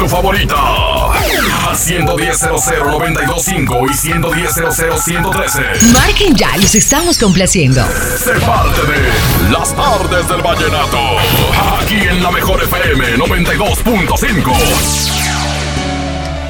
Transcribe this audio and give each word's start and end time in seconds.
tu 0.00 0.08
favorita. 0.08 0.56
A 0.56 1.74
110 1.74 2.40
925 2.42 3.86
y 3.90 3.94
110 3.94 4.54
113 4.96 5.60
Marquen 5.92 6.34
ya, 6.34 6.56
los 6.56 6.74
estamos 6.74 7.18
complaciendo. 7.18 7.84
Sé 8.16 8.32
parte 8.40 8.80
de 8.80 9.12
Las 9.52 9.76
tardes 9.76 10.26
del 10.26 10.40
vallenato. 10.40 10.98
Aquí 11.82 11.96
en 11.96 12.22
la 12.22 12.30
mejor 12.30 12.62
FM 12.62 13.18
92.5. 13.18 14.52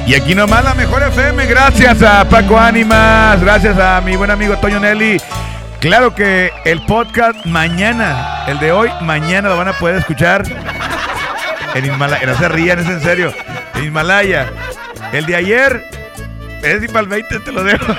Y 0.07 0.15
aquí 0.15 0.33
nomás 0.33 0.63
la 0.63 0.73
mejor 0.73 1.03
FM, 1.03 1.45
gracias 1.47 2.01
a 2.01 2.23
Paco 2.29 2.57
Ánimas, 2.57 3.41
gracias 3.41 3.77
a 3.77 3.99
mi 3.99 4.15
buen 4.15 4.31
amigo 4.31 4.55
Toño 4.57 4.79
Nelly. 4.79 5.21
Claro 5.81 6.15
que 6.15 6.53
el 6.63 6.81
podcast 6.85 7.45
mañana, 7.45 8.45
el 8.47 8.59
de 8.59 8.71
hoy, 8.71 8.89
mañana 9.01 9.49
lo 9.49 9.57
van 9.57 9.67
a 9.67 9.73
poder 9.73 9.97
escuchar 9.97 10.43
en 11.75 11.85
Himalaya. 11.85 12.25
No 12.25 12.37
se 12.37 12.49
rían, 12.49 12.79
es 12.79 12.87
en 12.87 13.01
serio. 13.01 13.33
En 13.75 13.85
Himalaya. 13.85 14.51
El 15.11 15.25
de 15.25 15.35
ayer, 15.35 15.85
es 16.63 16.87
para 16.87 17.01
el 17.01 17.07
20 17.07 17.39
te 17.39 17.51
lo 17.51 17.63
dejo. 17.63 17.85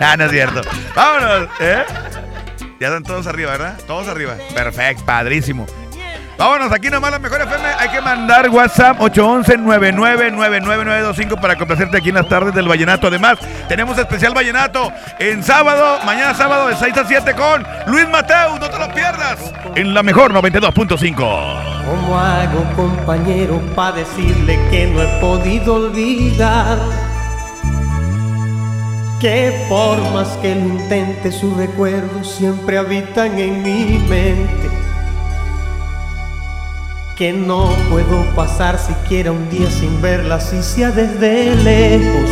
ah, 0.00 0.16
no 0.16 0.24
es 0.24 0.30
cierto. 0.30 0.60
Vámonos, 0.94 1.48
¿eh? 1.60 1.84
Ya 2.80 2.88
están 2.88 3.04
todos 3.04 3.26
arriba, 3.26 3.52
¿verdad? 3.52 3.78
Todos 3.86 4.08
arriba. 4.08 4.34
Perfecto, 4.54 5.04
padrísimo. 5.04 5.66
Vámonos, 6.42 6.72
aquí 6.72 6.90
nomás 6.90 7.12
la 7.12 7.20
mejor 7.20 7.40
FM. 7.40 7.68
Hay 7.78 7.88
que 7.90 8.00
mandar 8.00 8.48
WhatsApp 8.48 8.98
811-999925 8.98 11.40
para 11.40 11.54
complacerte 11.54 11.98
aquí 11.98 12.08
en 12.08 12.16
las 12.16 12.28
tardes 12.28 12.52
del 12.52 12.66
Vallenato. 12.66 13.06
Además, 13.06 13.38
tenemos 13.68 13.96
especial 13.96 14.34
Vallenato 14.34 14.92
en 15.20 15.44
sábado, 15.44 16.00
mañana 16.04 16.34
sábado 16.34 16.66
de 16.66 16.74
6 16.74 16.98
a 16.98 17.06
7 17.06 17.34
con 17.34 17.64
Luis 17.86 18.08
Mateo. 18.08 18.58
No 18.58 18.68
te 18.68 18.76
lo 18.76 18.92
pierdas 18.92 19.52
en 19.76 19.94
la 19.94 20.02
mejor 20.02 20.34
92.5. 20.34 21.14
¿Cómo 21.14 22.18
hago, 22.18 22.64
compañero, 22.74 23.62
para 23.76 23.98
decirle 23.98 24.58
que 24.68 24.88
no 24.88 25.00
he 25.00 25.06
podido 25.20 25.74
olvidar? 25.74 26.76
Que 29.20 29.64
por 29.68 30.00
más 30.10 30.26
que 30.38 30.56
lo 30.56 30.66
intente, 30.66 31.30
sus 31.30 31.56
recuerdos 31.56 32.34
siempre 32.34 32.78
habitan 32.78 33.38
en 33.38 33.62
mi 33.62 34.00
mente. 34.08 34.91
Que 37.16 37.32
no 37.32 37.70
puedo 37.90 38.24
pasar 38.34 38.78
siquiera 38.78 39.32
un 39.32 39.48
día 39.50 39.70
sin 39.70 40.00
verla, 40.00 40.40
si 40.40 40.62
sea 40.62 40.90
desde 40.90 41.54
lejos. 41.56 42.30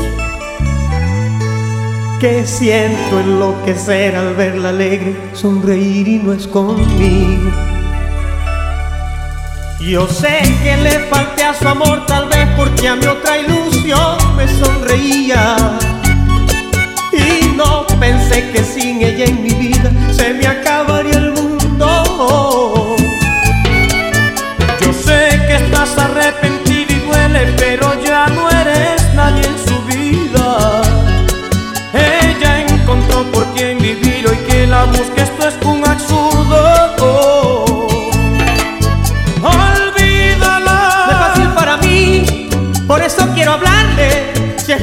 Que 2.20 2.46
siento 2.46 3.20
enloquecer 3.20 4.16
al 4.16 4.34
verla 4.34 4.70
alegre, 4.70 5.16
sonreír 5.32 6.08
y 6.08 6.18
no 6.18 6.32
es 6.32 6.46
conmigo. 6.46 7.50
Yo 9.80 10.06
sé 10.06 10.40
que 10.62 10.76
le 10.76 10.90
falté 11.06 11.42
a 11.42 11.54
su 11.54 11.66
amor 11.66 12.04
tal 12.04 12.28
vez 12.28 12.46
porque 12.54 12.86
a 12.86 12.96
mi 12.96 13.06
otra 13.06 13.38
ilusión 13.38 14.18
me 14.36 14.46
sonreía 14.46 15.56
Y 17.12 17.56
no 17.56 17.86
pensé 17.98 18.50
que 18.50 18.62
sin 18.62 19.00
ella 19.00 19.24
en 19.24 19.42
mi 19.42 19.50
vida 19.50 19.90
se 20.12 20.34
me 20.34 20.46
acabaría 20.46 21.19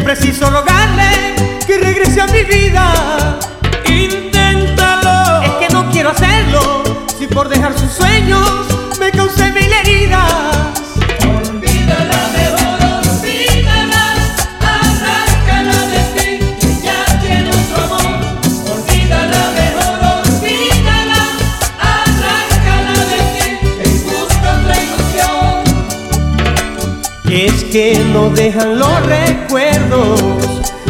preciso 0.07 0.50
rogarle 0.50 1.35
que 1.68 1.78
regrese 1.79 2.22
a 2.22 2.28
mi 2.28 2.41
vida. 2.44 3.38
Inténtalo. 3.85 5.41
Es 5.44 5.51
que 5.59 5.68
no 5.73 5.91
quiero 5.91 6.12
hacerlo. 6.12 6.81
Si 7.19 7.28
por 7.28 7.50
dejar 7.50 7.78
sus 7.78 7.91
sueños 7.91 8.50
me 9.01 9.12
causé 9.12 9.51
mil 9.51 9.69
heridas. 9.69 10.31
Olvídala, 11.28 12.19
mejor 12.38 12.79
olvídala. 13.03 14.03
Arráncala 14.79 15.79
de 15.91 16.00
ti, 16.16 16.28
que 16.62 16.69
ya 16.85 17.03
tiene 17.19 17.50
otro 17.50 17.78
amor. 17.84 18.16
Olvídala, 18.75 19.41
mejor 19.59 19.97
olvídala. 20.23 21.22
Arráncala 21.81 22.96
de 23.12 23.19
ti, 23.34 23.46
que 23.78 23.88
busca 24.06 24.47
otra 24.56 24.75
ilusión. 24.85 25.56
Es 27.29 27.57
que 27.66 27.85
no 28.13 28.29
dejan 28.29 28.79
los 28.79 29.06
recuerdos. 29.06 29.66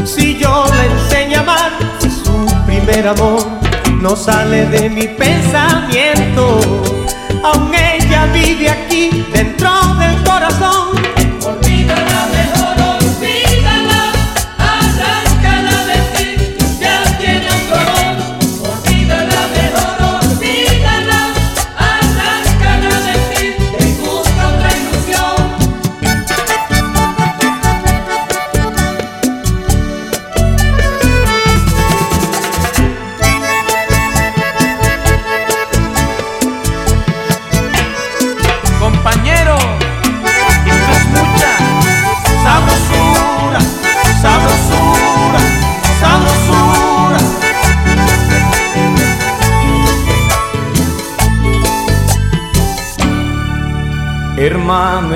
Si 0.05 0.37
yo 0.37 0.65
la 0.69 0.85
enseño 0.85 1.39
a 1.39 1.41
amar, 1.41 1.71
su 1.99 2.65
primer 2.65 3.07
amor 3.07 3.45
no 4.01 4.15
sale 4.15 4.65
de 4.65 4.89
mi 4.89 5.07
pensamiento. 5.07 6.59
Aún 7.43 7.73
ella 7.73 8.25
vive 8.33 8.69
aquí 8.69 9.25
dentro 9.31 9.69
del 9.99 10.23
corazón. 10.23 10.86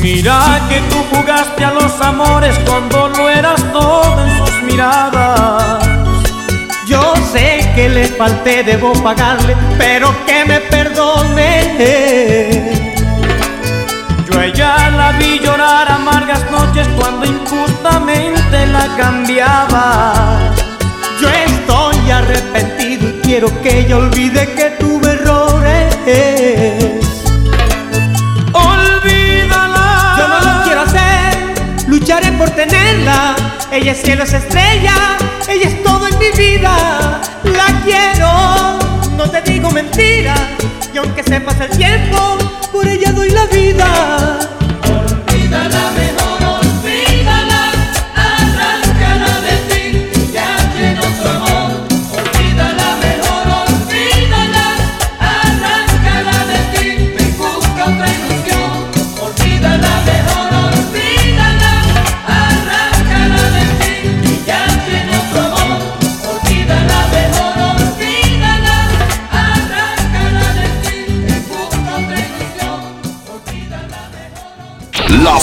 Mira 0.00 0.60
que 0.68 0.80
tú 0.90 1.04
jugaste 1.14 1.64
a 1.64 1.72
los 1.72 2.00
amores 2.00 2.58
cuando 2.66 3.10
no 3.10 3.28
eras 3.28 3.62
todo 3.72 4.24
en 4.24 4.38
sus 4.38 4.62
miradas. 4.62 5.86
Yo 6.86 7.14
sé 7.32 7.70
que 7.74 7.88
le 7.88 8.06
falté, 8.06 8.62
debo 8.64 8.92
pagarle, 8.94 9.54
pero 9.78 10.14
que 10.26 10.44
me 10.44 10.60
perdone. 10.60 11.72
Yo 14.30 14.38
a 14.38 14.46
ella 14.46 14.90
la 14.90 15.12
vi 15.12 15.38
llorar 15.38 15.90
amargas 15.90 16.50
noches 16.50 16.88
cuando 16.96 17.26
injustamente 17.26 18.66
la 18.68 18.96
cambiaba. 18.96 20.38
Yo 21.20 21.28
estoy 21.28 22.10
arrepentido 22.10 23.08
y 23.08 23.20
quiero 23.22 23.62
que 23.62 23.80
ella 23.80 23.98
olvide 23.98 24.54
que 24.54 24.70
tuve 24.80 25.10
errores. 25.12 27.01
Lucharé 32.12 32.32
por 32.32 32.50
tenerla. 32.50 33.34
Ella 33.70 33.92
es 33.92 34.02
cielo, 34.02 34.24
es 34.24 34.32
estrella, 34.32 35.16
ella 35.48 35.68
es 35.68 35.82
todo 35.82 36.06
en 36.08 36.18
mi 36.18 36.30
vida. 36.36 37.20
La 37.44 37.66
quiero, 37.84 38.78
no 39.16 39.30
te 39.30 39.40
digo 39.42 39.70
mentiras. 39.70 40.40
Y 40.92 40.98
aunque 40.98 41.22
se 41.22 41.40
pase 41.40 41.64
el 41.64 41.70
tiempo, 41.70 42.36
por 42.70 42.86
ella 42.86 43.12
doy 43.12 43.30
la 43.30 43.46
vida. 43.46 44.38
Olvídala 44.84 45.90
mejor, 45.96 46.31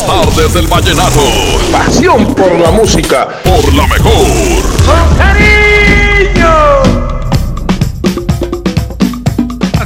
tardes 0.09 0.53
del 0.55 0.65
vallenato. 0.65 1.21
Pasión 1.71 2.33
por 2.33 2.51
la 2.59 2.71
música. 2.71 3.27
Por 3.43 3.73
la 3.75 3.85
mejor. 3.85 4.25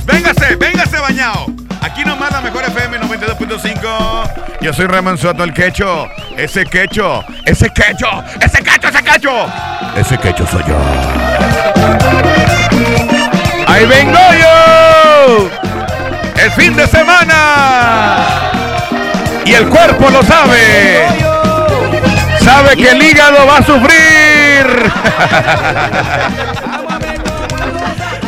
Véngase, 0.06 0.56
véngase 0.56 0.98
bañado. 1.00 1.48
Aquí 1.82 2.06
nomás 2.06 2.32
la 2.32 2.40
mejor 2.40 2.64
FM 2.64 3.00
92.5. 3.02 4.62
Yo 4.62 4.72
soy 4.72 4.88
Ramón 4.88 5.18
Soto, 5.18 5.44
el 5.44 5.54
quecho. 5.54 6.08
Ese 6.38 6.66
quecho, 6.66 7.26
ese 7.46 7.70
quecho, 7.70 8.08
ese 8.40 8.64
quecho, 8.64 8.88
ese 8.88 9.04
quecho. 9.04 9.46
Ese 9.98 10.18
quecho 10.18 10.48
soy 10.48 10.64
yo. 10.66 10.78
¡Ahí 13.68 13.86
vengo 13.86 14.20
yo! 14.40 15.50
El 16.42 16.52
fin 16.52 16.76
de 16.76 16.88
semana. 16.88 18.63
Y 19.46 19.54
el 19.54 19.68
cuerpo 19.68 20.10
lo 20.10 20.24
sabe. 20.24 21.08
Sabe 22.40 22.76
que 22.76 22.90
el 22.92 23.02
hígado 23.04 23.46
va 23.46 23.58
a 23.58 23.64
sufrir. 23.64 24.92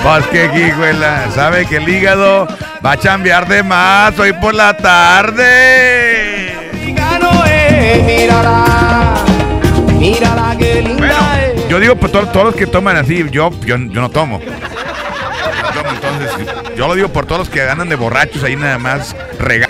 Pues 0.05 0.27
que 0.27 0.45
hijuela, 0.45 1.31
sabe 1.33 1.65
que 1.65 1.77
el 1.77 1.89
hígado 1.89 2.47
va 2.85 2.91
a 2.91 2.99
chambear 2.99 3.47
de 3.47 3.63
más 3.63 4.19
hoy 4.19 4.33
por 4.33 4.53
la 4.53 4.77
tarde. 4.77 6.53
Bueno, 10.99 11.15
yo 11.67 11.79
digo 11.79 11.95
por 11.95 12.11
todos, 12.11 12.31
todos 12.31 12.45
los 12.45 12.55
que 12.55 12.67
toman 12.67 12.97
así, 12.97 13.25
yo, 13.31 13.49
yo, 13.61 13.77
yo 13.77 13.77
no 13.77 14.09
tomo. 14.09 14.39
Yo 16.75 16.87
lo 16.87 16.95
digo 16.95 17.09
por 17.09 17.25
todos 17.25 17.39
los 17.39 17.49
que 17.49 17.61
andan 17.61 17.89
de 17.89 17.95
borrachos 17.95 18.43
ahí 18.43 18.55
nada 18.55 18.77
más. 18.77 19.15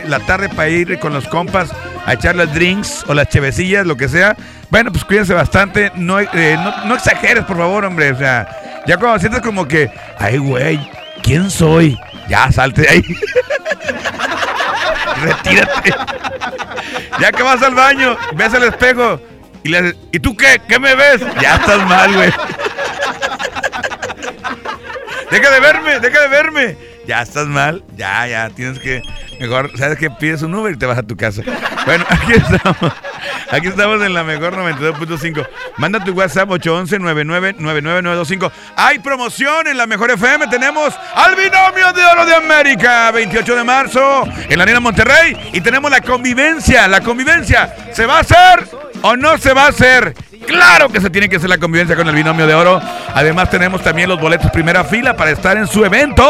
La 0.06 0.20
tarde 0.20 0.50
para 0.50 0.70
ir 0.70 1.00
con 1.00 1.14
los 1.14 1.28
compas 1.28 1.72
a 2.06 2.14
echar 2.14 2.36
las 2.36 2.54
drinks 2.54 3.04
o 3.08 3.14
las 3.14 3.30
chevecillas, 3.30 3.86
lo 3.86 3.98
que 3.98 4.08
sea. 4.08 4.36
Bueno, 4.70 4.92
pues 4.92 5.04
cuídense 5.06 5.34
bastante. 5.34 5.92
No, 5.96 6.20
eh, 6.20 6.58
no, 6.58 6.86
no 6.86 6.96
exageres, 6.96 7.44
por 7.46 7.58
favor, 7.58 7.86
hombre. 7.86 8.12
O 8.12 8.18
sea, 8.18 8.84
ya 8.88 8.98
cuando 8.98 9.20
sientes 9.20 9.42
como 9.42 9.68
que, 9.68 9.90
ay, 10.20 10.38
güey, 10.38 10.80
¿quién 11.24 11.50
soy? 11.50 11.98
Ya, 12.28 12.52
salte 12.52 12.82
de 12.82 12.90
ahí. 12.90 13.04
Retírate. 15.22 15.94
Ya 17.20 17.32
que 17.32 17.44
vas 17.44 17.62
al 17.62 17.76
baño, 17.76 18.18
ves 18.36 18.54
al 18.54 18.64
espejo 18.64 19.20
y 19.66 19.76
¿y 20.12 20.20
tú 20.20 20.38
qué? 20.38 20.62
¿Qué 20.68 20.78
me 20.78 20.94
ves? 20.94 21.22
Ya 21.42 21.56
estás 21.56 21.84
mal, 21.88 22.14
güey. 22.14 22.32
Deja 25.36 25.52
de 25.52 25.60
verme, 25.60 26.00
deja 26.00 26.22
de 26.22 26.28
verme. 26.30 26.78
Ya 27.06 27.22
estás 27.22 27.46
mal, 27.46 27.84
ya, 27.98 28.26
ya, 28.26 28.50
tienes 28.52 28.80
que, 28.80 29.02
mejor, 29.38 29.70
¿sabes 29.78 29.98
qué? 29.98 30.10
Pides 30.10 30.44
un 30.44 30.56
Uber 30.56 30.74
y 30.74 30.78
te 30.78 30.86
vas 30.86 30.98
a 30.98 31.04
tu 31.04 31.18
casa. 31.18 31.42
Bueno, 31.86 32.06
aquí 32.10 32.32
estamos, 32.32 32.94
aquí 33.52 33.68
estamos 33.68 34.02
en 34.02 34.14
la 34.14 34.24
mejor 34.24 34.56
92.5. 34.56 35.46
Manda 35.76 36.02
tu 36.02 36.14
WhatsApp 36.14 36.48
811-999925. 36.52 38.50
Hay 38.78 39.00
promoción 39.00 39.68
en 39.68 39.78
la 39.78 39.86
mejor 39.88 40.10
FM, 40.12 40.48
tenemos 40.48 40.94
al 41.14 41.36
binomio 41.36 41.92
de 41.92 42.06
oro 42.06 42.26
de 42.26 42.36
América, 42.36 43.12
28 43.12 43.56
de 43.58 43.64
marzo, 43.66 44.24
en 44.50 44.58
la 44.58 44.64
Arena 44.64 44.80
Monterrey, 44.80 45.36
y 45.52 45.60
tenemos 45.60 45.92
la 45.92 46.00
convivencia, 46.00 46.88
la 46.88 47.02
convivencia, 47.02 47.76
¿se 47.92 48.06
va 48.06 48.20
a 48.20 48.22
hacer 48.22 48.70
o 49.02 49.18
no 49.18 49.38
se 49.38 49.52
va 49.54 49.66
a 49.66 49.68
hacer? 49.68 50.14
Claro 50.46 50.90
que 50.90 51.02
se 51.02 51.10
tiene 51.10 51.30
que 51.30 51.38
hacer 51.38 51.50
la 51.50 51.58
convivencia 51.58 51.96
con 51.96 52.08
el 52.08 52.16
binomio 52.16 52.48
de 52.48 52.54
oro. 52.54 52.82
Además 53.14 53.50
tenemos 53.50 53.82
también 53.82 54.10
los 54.10 54.20
boletos 54.20 54.52
primera 54.52 54.84
fila 54.84 55.16
para 55.16 55.32
estar 55.32 55.58
en 55.58 55.68
su 55.68 55.84
evento. 55.86 56.28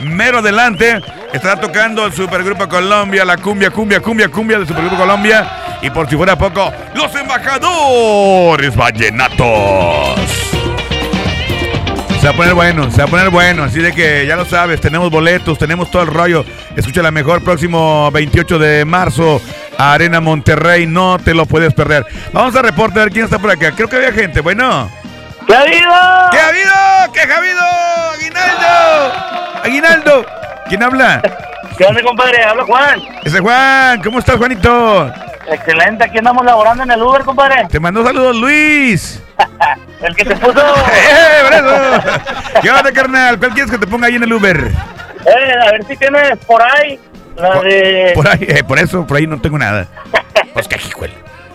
Mero 0.00 0.38
adelante. 0.38 1.00
Estará 1.32 1.60
tocando 1.60 2.06
el 2.06 2.12
Supergrupo 2.12 2.68
Colombia, 2.68 3.24
la 3.24 3.36
cumbia, 3.36 3.70
cumbia, 3.70 4.00
cumbia, 4.00 4.28
cumbia 4.28 4.58
del 4.58 4.66
Supergrupo 4.66 4.96
Colombia. 4.96 5.78
Y 5.82 5.90
por 5.90 6.08
si 6.08 6.16
fuera 6.16 6.36
poco, 6.36 6.72
los 6.94 7.14
embajadores 7.14 8.74
vallenatos. 8.76 10.20
Se 12.20 12.26
va 12.26 12.32
a 12.34 12.36
poner 12.36 12.52
bueno, 12.52 12.90
se 12.90 12.98
va 12.98 13.04
a 13.04 13.06
poner 13.06 13.30
bueno. 13.30 13.64
Así 13.64 13.80
de 13.80 13.92
que 13.92 14.26
ya 14.26 14.36
lo 14.36 14.44
sabes, 14.44 14.80
tenemos 14.80 15.10
boletos, 15.10 15.56
tenemos 15.58 15.90
todo 15.90 16.02
el 16.02 16.08
rollo. 16.08 16.44
Escucha 16.76 17.00
la 17.00 17.10
mejor 17.10 17.42
próximo 17.42 18.10
28 18.10 18.58
de 18.58 18.84
marzo. 18.84 19.40
Arena 19.80 20.20
Monterrey, 20.20 20.86
no 20.86 21.18
te 21.18 21.32
lo 21.34 21.46
puedes 21.46 21.72
perder. 21.72 22.04
Vamos 22.32 22.54
a 22.54 22.62
reporte 22.62 23.00
a 23.00 23.04
ver 23.04 23.12
quién 23.12 23.24
está 23.24 23.38
por 23.38 23.50
acá. 23.50 23.72
Creo 23.72 23.88
que 23.88 23.96
había 23.96 24.12
gente. 24.12 24.40
Bueno. 24.40 24.90
¿Qué 25.46 25.54
ha 25.54 25.60
habido? 25.60 25.90
¿Qué 26.30 26.38
ha 26.38 26.48
habido? 26.48 27.12
¿Qué 27.12 27.20
ha 27.20 27.36
habido? 27.36 27.60
Aguinaldo. 28.12 29.62
Aguinaldo. 29.64 30.26
¿Quién 30.68 30.82
habla? 30.82 31.22
¿Qué 31.78 31.84
onda, 31.84 32.02
compadre? 32.02 32.44
Habla 32.44 32.64
Juan. 32.64 33.00
Ese 33.24 33.40
Juan. 33.40 34.02
¿Cómo 34.02 34.18
estás, 34.18 34.36
Juanito? 34.36 35.12
Excelente, 35.50 36.04
aquí 36.04 36.18
andamos 36.18 36.44
laborando 36.44 36.84
en 36.84 36.90
el 36.90 37.02
Uber, 37.02 37.22
compadre. 37.22 37.66
Te 37.68 37.80
mandó 37.80 38.04
saludos, 38.04 38.36
Luis. 38.36 39.22
El 40.02 40.14
que 40.14 40.24
te 40.24 40.36
puso. 40.36 40.60
¡Eh, 40.92 41.50
eso! 41.52 42.60
¿Qué 42.62 42.70
onda, 42.70 42.92
carnal? 42.92 43.38
¿Cuál 43.38 43.52
quieres 43.52 43.70
que 43.70 43.78
te 43.78 43.86
ponga 43.86 44.06
ahí 44.06 44.16
en 44.16 44.22
el 44.22 44.32
Uber? 44.32 44.70
Eh, 45.26 45.54
a 45.66 45.70
ver 45.72 45.84
si 45.86 45.96
tienes 45.96 46.38
por 46.46 46.62
ahí 46.62 46.98
la 47.36 47.52
Por, 47.52 47.64
de. 47.64 48.12
por 48.14 48.28
ahí, 48.28 48.38
eh, 48.48 48.64
por 48.66 48.78
eso, 48.78 49.06
por 49.06 49.16
ahí 49.16 49.26
no 49.26 49.40
tengo 49.40 49.58
nada. 49.58 49.86
Pues 50.52 50.66
que. 50.66 50.76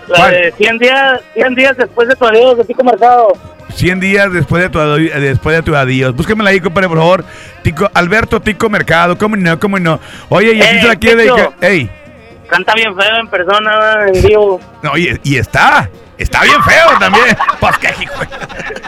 La 0.07 0.15
¿Cuál? 0.15 0.31
de 0.31 0.51
100 0.57 0.77
días, 0.77 1.21
100 1.33 1.55
días 1.55 1.75
después 1.77 2.07
de 2.07 2.15
tu 2.15 2.25
adiós 2.25 2.57
de 2.57 2.63
Tico 2.63 2.83
Mercado. 2.83 3.27
100 3.73 3.99
días 3.99 4.31
después 4.31 4.63
de 4.63 4.69
tu, 4.69 4.79
adi- 4.79 5.11
después 5.19 5.55
de 5.57 5.63
tu 5.63 5.75
adiós. 5.75 6.15
Búsquemela 6.15 6.51
ahí, 6.51 6.61
compadre, 6.61 6.87
por 6.87 6.97
favor. 6.99 7.25
Tico, 7.61 7.89
Alberto 7.93 8.39
Tico 8.39 8.69
Mercado, 8.69 9.17
¿cómo 9.17 9.35
no? 9.35 9.59
¿Cómo 9.59 9.79
no? 9.79 9.99
Oye, 10.29 10.53
y 10.53 10.61
aquí 10.61 10.77
Eh, 10.77 10.81
se 10.81 10.87
la 10.87 10.95
quiere 10.95 11.23
Tico. 11.23 11.35
dedicar. 11.35 11.53
¡Ey! 11.61 11.89
Canta 12.47 12.73
bien 12.75 12.95
feo 12.95 13.17
en 13.19 13.27
persona, 13.27 14.05
en 14.13 14.21
vivo. 14.27 14.61
No, 14.83 14.91
oye, 14.91 15.19
y 15.23 15.35
está. 15.37 15.89
Está 16.17 16.43
bien 16.43 16.61
feo 16.63 16.99
también. 16.99 17.37
Pues 17.59 17.77
que 17.77 18.03
hijuela. 18.03 18.39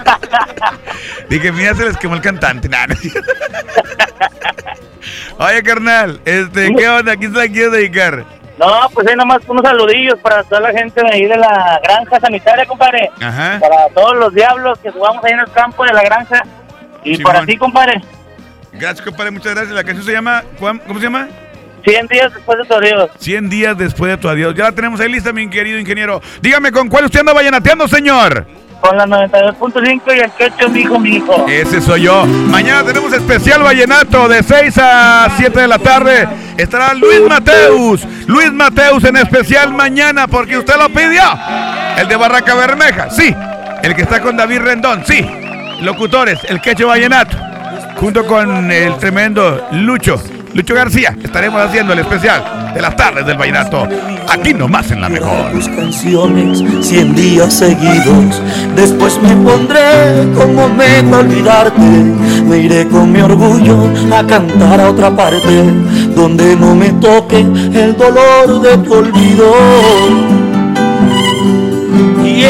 Dije, 1.29 1.51
mira, 1.51 1.73
se 1.73 1.85
les 1.85 1.97
quemó 1.97 2.15
el 2.15 2.21
cantante. 2.21 2.69
Nah, 2.69 2.85
no. 2.87 2.95
Oye, 5.45 5.63
carnal, 5.63 6.21
este, 6.25 6.73
¿qué 6.75 6.89
onda? 6.89 7.15
¿Quién 7.15 7.33
se 7.33 7.39
la 7.39 7.47
quiere 7.47 7.69
dedicar? 7.69 8.25
No, 8.57 8.89
pues 8.93 9.07
ahí 9.07 9.15
nomás 9.15 9.39
unos 9.47 9.63
saludillos 9.63 10.19
para 10.19 10.43
toda 10.43 10.61
la 10.61 10.71
gente 10.71 11.01
de 11.01 11.09
ahí 11.11 11.25
de 11.25 11.37
la 11.37 11.79
granja 11.83 12.19
sanitaria, 12.19 12.65
compadre. 12.65 13.09
Ajá. 13.21 13.59
Para 13.59 13.87
todos 13.89 14.17
los 14.17 14.33
diablos 14.33 14.79
que 14.79 14.91
jugamos 14.91 15.23
ahí 15.23 15.33
en 15.33 15.39
el 15.39 15.51
campo 15.51 15.85
de 15.85 15.93
la 15.93 16.03
granja. 16.03 16.43
Y 17.03 17.15
Simón. 17.15 17.33
para 17.33 17.45
ti, 17.45 17.57
compadre. 17.57 18.01
Gracias, 18.73 19.01
compadre, 19.01 19.31
muchas 19.31 19.53
gracias. 19.53 19.73
La 19.73 19.83
canción 19.83 20.05
se 20.05 20.11
llama, 20.11 20.43
¿cómo 20.59 20.99
se 20.99 21.05
llama? 21.05 21.27
100 21.87 22.07
días 22.07 22.33
después 22.33 22.57
de 22.57 22.65
tu 22.65 22.73
adiós. 22.73 23.09
100 23.17 23.49
días 23.49 23.77
después 23.77 24.11
de 24.11 24.17
tu 24.17 24.27
adiós. 24.27 24.53
Ya 24.55 24.65
la 24.65 24.71
tenemos 24.73 24.99
ahí 24.99 25.09
lista, 25.09 25.31
mi 25.31 25.49
querido 25.49 25.79
ingeniero. 25.79 26.21
Dígame, 26.41 26.71
¿con 26.71 26.89
cuál 26.89 27.05
usted 27.05 27.21
anda 27.21 27.33
vallenateando, 27.33 27.87
señor? 27.87 28.45
con 28.79 28.95
la 28.95 29.07
92.5 29.07 30.01
y 30.15 30.19
el 30.19 30.31
quecho, 30.33 30.69
mi 30.69 30.81
hijo, 30.81 30.99
mi 30.99 31.15
hijo. 31.15 31.45
Ese 31.47 31.81
soy 31.81 32.03
yo. 32.03 32.25
Mañana 32.25 32.83
tenemos 32.83 33.11
especial 33.11 33.63
vallenato 33.63 34.29
de 34.29 34.43
6 34.43 34.77
a 34.77 35.29
7 35.35 35.61
de 35.61 35.67
la 35.67 35.79
tarde. 35.79 36.27
Estará 36.57 36.93
Luis 36.93 37.21
Mateus. 37.27 38.05
Luis 38.27 38.51
Mateus 38.53 39.03
en 39.03 39.17
especial 39.17 39.73
mañana 39.73 40.27
porque 40.27 40.59
usted 40.59 40.75
lo 40.77 40.89
pidió. 40.89 41.23
El 41.97 42.07
de 42.07 42.15
Barraca 42.15 42.53
Bermeja, 42.53 43.09
sí. 43.09 43.35
El 43.81 43.95
que 43.95 44.03
está 44.03 44.21
con 44.21 44.37
David 44.37 44.59
Rendón, 44.59 45.03
sí. 45.05 45.25
Locutores, 45.81 46.39
el 46.47 46.61
quecho 46.61 46.87
vallenato. 46.87 47.35
Junto 47.95 48.27
con 48.27 48.71
el 48.71 48.95
tremendo 48.97 49.67
Lucho. 49.71 50.21
Lucho 50.53 50.73
García, 50.73 51.15
estaremos 51.23 51.61
haciendo 51.61 51.93
el 51.93 51.99
especial 51.99 52.71
de 52.73 52.81
las 52.81 52.95
tardes 52.95 53.25
del 53.25 53.37
vallenato. 53.37 53.87
Aquí 54.29 54.53
nomás 54.53 54.89
en 54.91 55.01
la 55.01 55.09
mejor. 55.09 55.51
Tus 55.51 55.67
canciones 55.69 56.63
cien 56.81 57.15
días 57.15 57.53
seguidos. 57.53 58.41
Después 58.75 59.19
me 59.21 59.35
pondré 59.35 60.27
como 60.35 60.67
meta 60.69 61.19
olvidarte. 61.19 61.81
Me 61.81 62.59
iré 62.59 62.87
con 62.87 63.11
mi 63.11 63.21
orgullo 63.21 63.89
a 64.11 64.25
cantar 64.25 64.81
a 64.81 64.89
otra 64.89 65.15
parte. 65.15 65.63
Donde 66.15 66.55
no 66.55 66.75
me 66.75 66.89
toque 66.93 67.39
el 67.39 67.95
dolor 67.95 68.61
de 68.61 68.77
tu 68.79 68.93
olvido. 68.93 70.46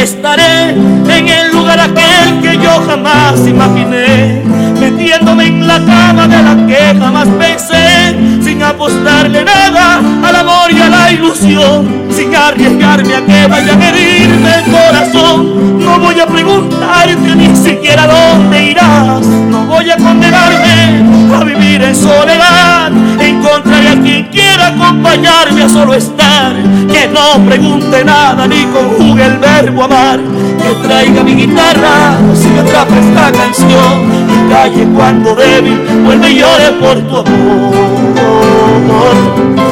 Estaré 0.01 0.69
en 0.71 1.27
el 1.27 1.51
lugar 1.51 1.79
aquel 1.79 2.41
que 2.41 2.57
yo 2.63 2.81
jamás 2.85 3.39
imaginé 3.47 4.43
metiéndome 4.79 5.47
en 5.47 5.67
la 5.67 5.79
cama 5.83 6.27
de 6.27 6.43
la 6.43 6.67
que 6.67 6.99
jamás 6.99 7.27
pensé, 7.39 8.15
sin 8.43 8.61
apostarle 8.61 9.43
nada 9.43 9.99
al 10.23 10.35
amor 10.35 10.71
y 10.71 10.79
a 10.79 10.89
la 10.89 11.11
ilusión, 11.11 12.06
sin 12.17 12.35
arriesgarme 12.35 13.13
a 13.13 13.21
que 13.23 13.47
vaya 13.47 13.73
a 13.73 13.89
herirme 13.89 14.49
el 14.55 14.71
corazón. 14.71 15.79
No 15.79 15.99
voy 15.99 16.19
a 16.19 16.25
preguntarte 16.25 17.35
ni 17.35 17.55
siquiera 17.55 18.07
dónde 18.07 18.71
irás, 18.71 19.23
no 19.25 19.65
voy 19.65 19.91
a 19.91 19.97
condenarme 19.97 21.35
a 21.35 21.43
vivir 21.43 21.83
en 21.83 21.95
soledad. 21.95 22.91
Encontraré 23.19 23.89
a 23.89 24.01
quien 24.01 24.23
quiera 24.29 24.69
acompañarme 24.69 25.61
a 25.63 25.69
solo 25.69 25.93
estar, 25.93 26.55
que 26.91 27.07
no 27.07 27.45
pregunte 27.45 28.03
nada 28.03 28.47
ni 28.47 28.63
conjugue 28.65 29.23
el 29.23 29.37
verbo 29.37 29.83
amar, 29.83 30.19
que 30.19 30.87
traiga 30.87 31.23
mi 31.23 31.35
guitarra 31.35 32.17
si 32.33 32.47
me 32.47 32.61
atrapa 32.61 32.95
esta 32.97 33.31
canción 33.31 34.27
calle 34.49 34.87
cuando 34.95 35.35
débil 35.35 35.77
vuelve 36.03 36.31
y 36.31 36.39
llore 36.39 36.71
por 36.79 36.97
tu 37.07 37.17
amor. 37.17 37.73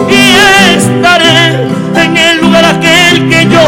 Y 0.10 0.76
estaré 0.78 1.68
en 1.96 2.18
el 2.18 2.35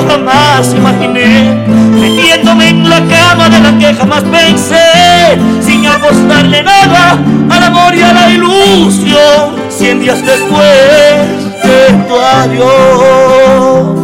jamás 0.07 0.73
imaginé, 0.73 1.55
metiéndome 1.99 2.69
en 2.69 2.89
la 2.89 3.01
cama 3.01 3.49
de 3.49 3.59
la 3.59 3.77
que 3.77 3.93
jamás 3.93 4.23
pensé, 4.23 5.37
sin 5.61 5.85
apostarle 5.87 6.63
nada 6.63 7.17
al 7.49 7.63
amor 7.63 7.95
y 7.95 8.01
a 8.01 8.13
la 8.13 8.29
ilusión. 8.29 9.55
Cien 9.69 9.99
días 9.99 10.23
después 10.25 11.27
de 11.63 11.93
tu 12.07 12.15
adiós. 12.19 13.97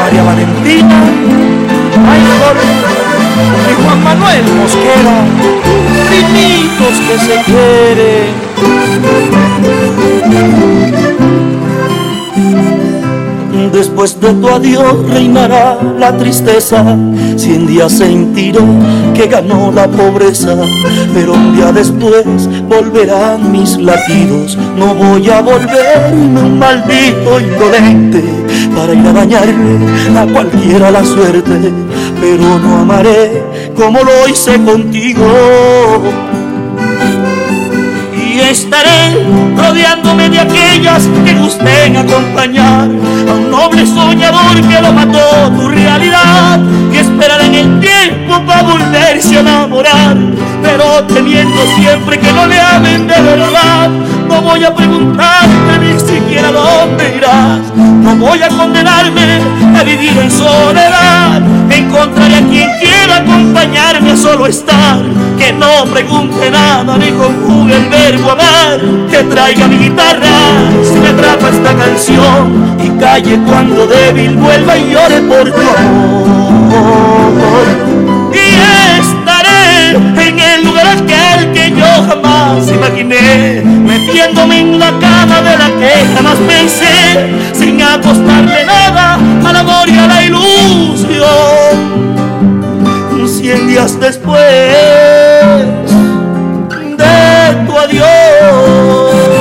María 0.00 0.22
Valentina, 0.22 1.02
ay, 2.08 2.20
y 3.70 3.72
Juan 3.82 4.00
Manuel 4.04 4.44
Mosquera, 4.54 5.16
primitos 6.08 6.94
que 7.06 7.16
se 7.18 7.36
quieren. 7.44 8.32
Después 13.74 14.20
de 14.20 14.32
tu 14.34 14.48
adiós 14.48 14.94
reinará 15.10 15.76
la 15.98 16.16
tristeza, 16.16 16.96
cien 17.36 17.66
días 17.66 17.92
sentiré 17.92 18.60
que 19.14 19.26
ganó 19.26 19.72
la 19.72 19.88
pobreza, 19.88 20.54
pero 21.12 21.32
un 21.32 21.56
día 21.56 21.72
después 21.72 22.24
volverán 22.68 23.50
mis 23.50 23.76
latidos, 23.76 24.56
no 24.78 24.94
voy 24.94 25.28
a 25.28 25.40
volverme 25.40 26.40
un 26.40 26.56
maldito 26.56 27.40
indolente 27.40 28.22
para 28.76 28.94
ir 28.94 29.06
a 29.08 29.12
dañarle 29.12 29.78
a 30.20 30.24
cualquiera 30.32 30.92
la 30.92 31.04
suerte 31.04 31.72
pero 32.20 32.58
no 32.58 32.78
amaré 32.78 33.42
como 33.76 34.00
lo 34.02 34.28
hice 34.28 34.52
contigo. 34.64 35.26
Y 38.44 38.48
estaré 38.48 39.24
rodeándome 39.56 40.28
de 40.28 40.40
aquellas 40.40 41.08
que 41.24 41.32
gusten 41.32 41.96
acompañar 41.96 42.90
a 43.28 43.32
un 43.32 43.50
noble 43.50 43.86
soñador 43.86 44.60
que 44.68 44.82
lo 44.82 44.92
mató 44.92 45.50
tu 45.56 45.68
realidad, 45.68 46.60
que 46.92 47.00
esperará 47.00 47.46
en 47.46 47.54
el 47.54 47.80
tiempo 47.80 48.44
para 48.46 48.62
volverse 48.62 49.38
a 49.38 49.40
enamorar, 49.40 50.16
pero 50.62 51.04
temiendo 51.04 51.56
siempre 51.74 52.18
que 52.18 52.32
no 52.32 52.46
le 52.46 52.60
amen 52.60 53.06
de 53.06 53.18
verdad. 53.18 53.90
No 54.34 54.42
voy 54.42 54.64
a 54.64 54.74
preguntarte 54.74 55.78
ni 55.80 55.96
siquiera 56.00 56.50
dónde 56.50 57.18
irás, 57.18 57.60
no 57.76 58.16
voy 58.16 58.42
a 58.42 58.48
condenarme 58.48 59.38
a 59.78 59.84
vivir 59.84 60.18
en 60.18 60.28
soledad. 60.28 61.40
Encontraré 61.70 62.34
a 62.34 62.40
quien 62.40 62.68
quiera 62.80 63.18
acompañarme 63.18 64.10
a 64.10 64.16
solo 64.16 64.48
estar, 64.48 64.98
que 65.38 65.52
no 65.52 65.84
pregunte 65.84 66.50
nada 66.50 66.98
ni 66.98 67.12
conjugue 67.12 67.76
el 67.76 67.88
verbo 67.88 68.32
amar, 68.32 68.80
que 69.08 69.22
traiga 69.22 69.68
mi 69.68 69.76
guitarra 69.76 70.26
si 70.82 70.98
me 70.98 71.10
atrapa 71.10 71.50
esta 71.50 71.72
canción 71.72 72.76
y 72.82 72.88
calle 73.00 73.38
cuando 73.46 73.86
débil 73.86 74.34
vuelva 74.34 74.76
y 74.76 74.90
llore 74.90 75.20
por 75.20 75.48
tu 75.48 75.60
amor. 75.60 76.74
Y 78.32 78.36
estaré 78.98 79.92
en 80.28 80.38
el 80.40 80.64
lugar 80.64 81.03
yo 81.76 81.86
jamás 82.08 82.70
imaginé, 82.70 83.62
metiéndome 83.64 84.60
en 84.60 84.78
la 84.78 84.90
cama 84.98 85.40
de 85.42 85.56
la 85.58 85.68
que 85.78 86.06
jamás 86.14 86.38
pensé, 86.46 87.34
sin 87.52 87.82
apostarle 87.82 88.64
nada 88.66 89.18
al 89.44 89.56
amor 89.56 89.88
y 89.88 89.98
a 89.98 90.06
la 90.06 90.24
ilusión. 90.24 91.94
Cien 93.26 93.66
días 93.66 93.98
después 94.00 94.40
de 96.98 97.66
tu 97.66 97.78
adiós. 97.78 99.34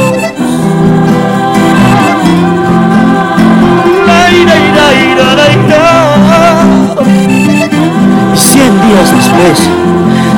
Cien 8.36 8.82
días 8.82 9.12
después 9.16 9.70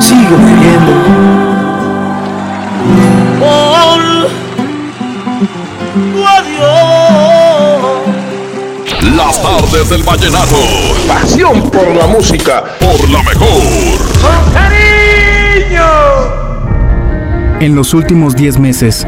sigo 0.00 0.36
viviendo 0.36 1.05
Del 9.90 10.02
vallenato. 10.02 10.56
Pasión 11.06 11.70
por 11.70 11.94
la 11.94 12.08
música. 12.08 12.64
Por 12.80 13.08
la 13.08 13.22
mejor. 13.22 13.62
¡Con 14.20 14.52
cariño! 14.52 15.80
En 17.60 17.76
los 17.76 17.94
últimos 17.94 18.34
10 18.34 18.58
meses 18.58 19.06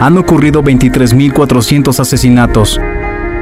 han 0.00 0.16
ocurrido 0.16 0.62
23.400 0.62 1.98
asesinatos 1.98 2.80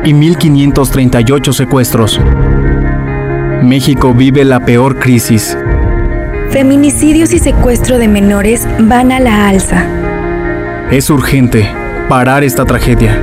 y 0.03 0.15
1.538 0.15 1.53
secuestros. 1.53 2.19
México 3.63 4.15
vive 4.15 4.45
la 4.47 4.61
peor 4.61 4.99
crisis. 4.99 5.59
Feminicidios 6.49 7.35
y 7.35 7.39
secuestro 7.39 7.99
de 7.99 8.09
menores 8.09 8.67
van 8.79 9.13
a 9.13 9.21
la 9.21 9.49
alza. 9.49 9.85
Es 10.91 11.11
urgente 11.11 11.71
parar 12.09 12.45
esta 12.45 12.65
tragedia. 12.65 13.21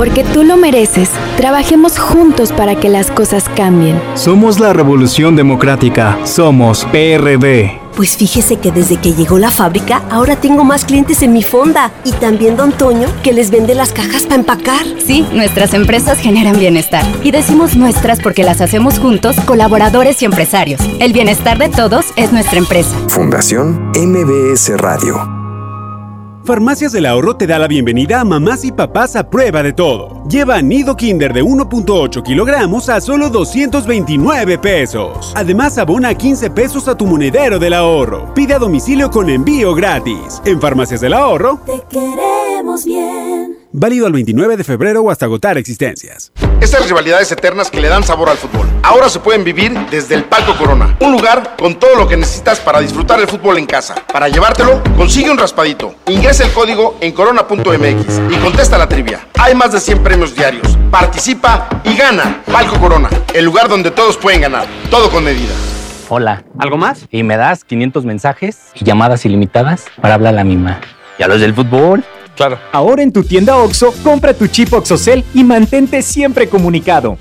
Porque 0.00 0.24
tú 0.24 0.44
lo 0.44 0.56
mereces. 0.56 1.10
Trabajemos 1.36 1.98
juntos 1.98 2.52
para 2.52 2.74
que 2.74 2.88
las 2.88 3.10
cosas 3.10 3.44
cambien. 3.54 4.00
Somos 4.14 4.58
la 4.58 4.72
Revolución 4.72 5.36
Democrática. 5.36 6.18
Somos 6.24 6.86
PRD. 6.86 7.78
Pues 7.94 8.16
fíjese 8.16 8.56
que 8.56 8.72
desde 8.72 8.96
que 8.96 9.12
llegó 9.12 9.38
la 9.38 9.50
fábrica, 9.50 10.00
ahora 10.08 10.36
tengo 10.36 10.64
más 10.64 10.86
clientes 10.86 11.20
en 11.20 11.34
mi 11.34 11.42
fonda. 11.42 11.92
Y 12.04 12.12
también 12.12 12.56
Don 12.56 12.72
Toño, 12.72 13.08
que 13.22 13.34
les 13.34 13.50
vende 13.50 13.74
las 13.74 13.92
cajas 13.92 14.22
para 14.22 14.36
empacar. 14.36 14.86
Sí, 15.04 15.26
nuestras 15.34 15.74
empresas 15.74 16.18
generan 16.18 16.58
bienestar. 16.58 17.04
Y 17.22 17.30
decimos 17.30 17.76
nuestras 17.76 18.20
porque 18.20 18.42
las 18.42 18.62
hacemos 18.62 18.98
juntos, 18.98 19.36
colaboradores 19.44 20.22
y 20.22 20.24
empresarios. 20.24 20.80
El 20.98 21.12
bienestar 21.12 21.58
de 21.58 21.68
todos 21.68 22.06
es 22.16 22.32
nuestra 22.32 22.56
empresa. 22.56 22.96
Fundación 23.08 23.92
MBS 23.94 24.78
Radio. 24.78 25.39
Farmacias 26.44 26.92
del 26.92 27.06
Ahorro 27.06 27.36
te 27.36 27.46
da 27.46 27.58
la 27.58 27.68
bienvenida 27.68 28.20
a 28.20 28.24
mamás 28.24 28.64
y 28.64 28.72
papás 28.72 29.14
a 29.14 29.28
prueba 29.28 29.62
de 29.62 29.72
todo. 29.72 30.24
Lleva 30.28 30.62
nido 30.62 30.96
Kinder 30.96 31.34
de 31.34 31.42
1.8 31.44 32.22
kilogramos 32.22 32.88
a 32.88 33.00
solo 33.00 33.28
229 33.28 34.58
pesos. 34.58 35.32
Además, 35.36 35.76
abona 35.76 36.14
15 36.14 36.50
pesos 36.50 36.88
a 36.88 36.96
tu 36.96 37.06
monedero 37.06 37.58
del 37.58 37.74
ahorro. 37.74 38.32
Pide 38.34 38.54
a 38.54 38.58
domicilio 38.58 39.10
con 39.10 39.28
envío 39.28 39.74
gratis. 39.74 40.40
En 40.44 40.60
Farmacias 40.60 41.02
del 41.02 41.12
Ahorro. 41.12 41.60
Te 41.66 41.82
queremos 41.90 42.84
bien. 42.84 43.59
Válido 43.72 44.06
al 44.06 44.12
29 44.12 44.56
de 44.56 44.64
febrero 44.64 45.00
o 45.02 45.12
hasta 45.12 45.26
agotar 45.26 45.56
existencias. 45.56 46.32
Estas 46.60 46.88
rivalidades 46.88 47.30
eternas 47.30 47.70
que 47.70 47.80
le 47.80 47.86
dan 47.86 48.02
sabor 48.02 48.28
al 48.28 48.36
fútbol. 48.36 48.66
Ahora 48.82 49.08
se 49.08 49.20
pueden 49.20 49.44
vivir 49.44 49.72
desde 49.92 50.16
el 50.16 50.24
Palco 50.24 50.56
Corona. 50.58 50.96
Un 50.98 51.12
lugar 51.12 51.54
con 51.56 51.78
todo 51.78 51.94
lo 51.94 52.08
que 52.08 52.16
necesitas 52.16 52.58
para 52.58 52.80
disfrutar 52.80 53.20
el 53.20 53.28
fútbol 53.28 53.58
en 53.58 53.66
casa. 53.66 53.94
Para 54.12 54.28
llevártelo, 54.28 54.82
consigue 54.96 55.30
un 55.30 55.38
raspadito. 55.38 55.94
Ingresa 56.08 56.44
el 56.44 56.52
código 56.52 56.98
en 57.00 57.12
corona.mx 57.12 58.20
y 58.28 58.36
contesta 58.38 58.76
la 58.76 58.88
trivia. 58.88 59.28
Hay 59.38 59.54
más 59.54 59.70
de 59.70 59.78
100 59.78 60.02
premios 60.02 60.34
diarios. 60.34 60.76
Participa 60.90 61.68
y 61.84 61.94
gana. 61.96 62.42
Palco 62.50 62.76
Corona, 62.80 63.08
el 63.32 63.44
lugar 63.44 63.68
donde 63.68 63.92
todos 63.92 64.16
pueden 64.16 64.40
ganar. 64.40 64.66
Todo 64.90 65.10
con 65.10 65.22
medida. 65.22 65.54
Hola. 66.08 66.42
¿Algo 66.58 66.76
más? 66.76 67.06
Y 67.12 67.22
me 67.22 67.36
das 67.36 67.62
500 67.62 68.04
mensajes 68.04 68.58
y 68.74 68.84
llamadas 68.84 69.24
ilimitadas 69.24 69.84
para 70.00 70.14
hablar 70.14 70.34
a 70.34 70.38
la 70.38 70.44
misma. 70.44 70.80
¿Y 71.20 71.22
a 71.22 71.28
los 71.28 71.40
del 71.40 71.54
fútbol? 71.54 72.04
Claro. 72.40 72.58
Ahora 72.72 73.02
en 73.02 73.12
tu 73.12 73.22
tienda 73.22 73.58
OXO, 73.58 73.92
compra 74.02 74.32
tu 74.32 74.46
chip 74.46 74.72
OXOCEL 74.72 75.24
y 75.34 75.44
mantente 75.44 76.00
siempre 76.00 76.48
comunicado. 76.48 77.18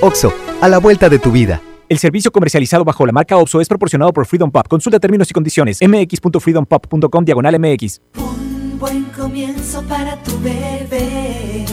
OXO, 0.00 0.32
a 0.60 0.68
la 0.68 0.78
vuelta 0.78 1.08
de 1.08 1.20
tu 1.20 1.30
vida. 1.30 1.62
El 1.88 1.98
servicio 1.98 2.32
comercializado 2.32 2.84
bajo 2.84 3.06
la 3.06 3.12
marca 3.12 3.36
OPSO 3.36 3.60
es 3.60 3.68
proporcionado 3.68 4.12
por 4.12 4.26
Freedom 4.26 4.50
Pop. 4.50 4.66
Consulta 4.66 4.98
términos 4.98 5.30
y 5.30 5.32
condiciones. 5.32 5.78
mx.freedompop.com 5.80 7.24
diagonal 7.24 7.56
mx. 7.56 8.00
Un 8.16 8.78
buen 8.80 9.04
comienzo 9.16 9.80
para 9.84 10.20
tu 10.24 10.36
bebé. 10.40 11.64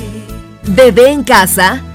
Bebé 0.67 1.09
en 1.09 1.23
casa. 1.23 1.94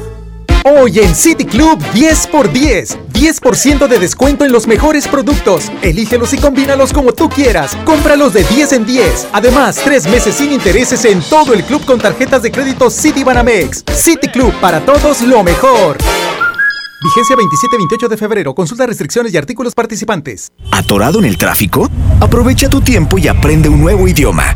Hoy 0.63 0.99
en 0.99 1.15
City 1.15 1.43
Club 1.43 1.81
10 1.93 2.27
por 2.27 2.51
10. 2.51 2.97
10% 3.13 3.87
de 3.87 3.97
descuento 3.97 4.45
en 4.45 4.51
los 4.51 4.67
mejores 4.67 5.07
productos. 5.07 5.71
Elígelos 5.81 6.33
y 6.33 6.37
combínalos 6.37 6.93
como 6.93 7.13
tú 7.13 7.29
quieras. 7.29 7.75
Cómpralos 7.83 8.33
de 8.33 8.43
10 8.43 8.73
en 8.73 8.85
10. 8.85 9.27
Además, 9.33 9.81
3 9.83 10.07
meses 10.07 10.35
sin 10.35 10.51
intereses 10.51 11.03
en 11.05 11.19
todo 11.23 11.55
el 11.55 11.63
club 11.63 11.83
con 11.85 11.99
tarjetas 11.99 12.43
de 12.43 12.51
crédito 12.51 12.91
City 12.91 13.23
Banamex. 13.23 13.83
City 13.91 14.27
Club 14.27 14.53
para 14.61 14.85
todos 14.85 15.21
lo 15.21 15.43
mejor. 15.43 15.97
Vigencia 17.03 17.35
27-28 17.35 18.07
de 18.07 18.17
febrero. 18.17 18.53
Consulta 18.53 18.85
restricciones 18.85 19.33
y 19.33 19.37
artículos 19.37 19.73
participantes. 19.73 20.51
¿Atorado 20.71 21.17
en 21.17 21.25
el 21.25 21.37
tráfico? 21.39 21.89
Aprovecha 22.19 22.69
tu 22.69 22.81
tiempo 22.81 23.17
y 23.17 23.27
aprende 23.27 23.67
un 23.67 23.81
nuevo 23.81 24.07
idioma. 24.07 24.55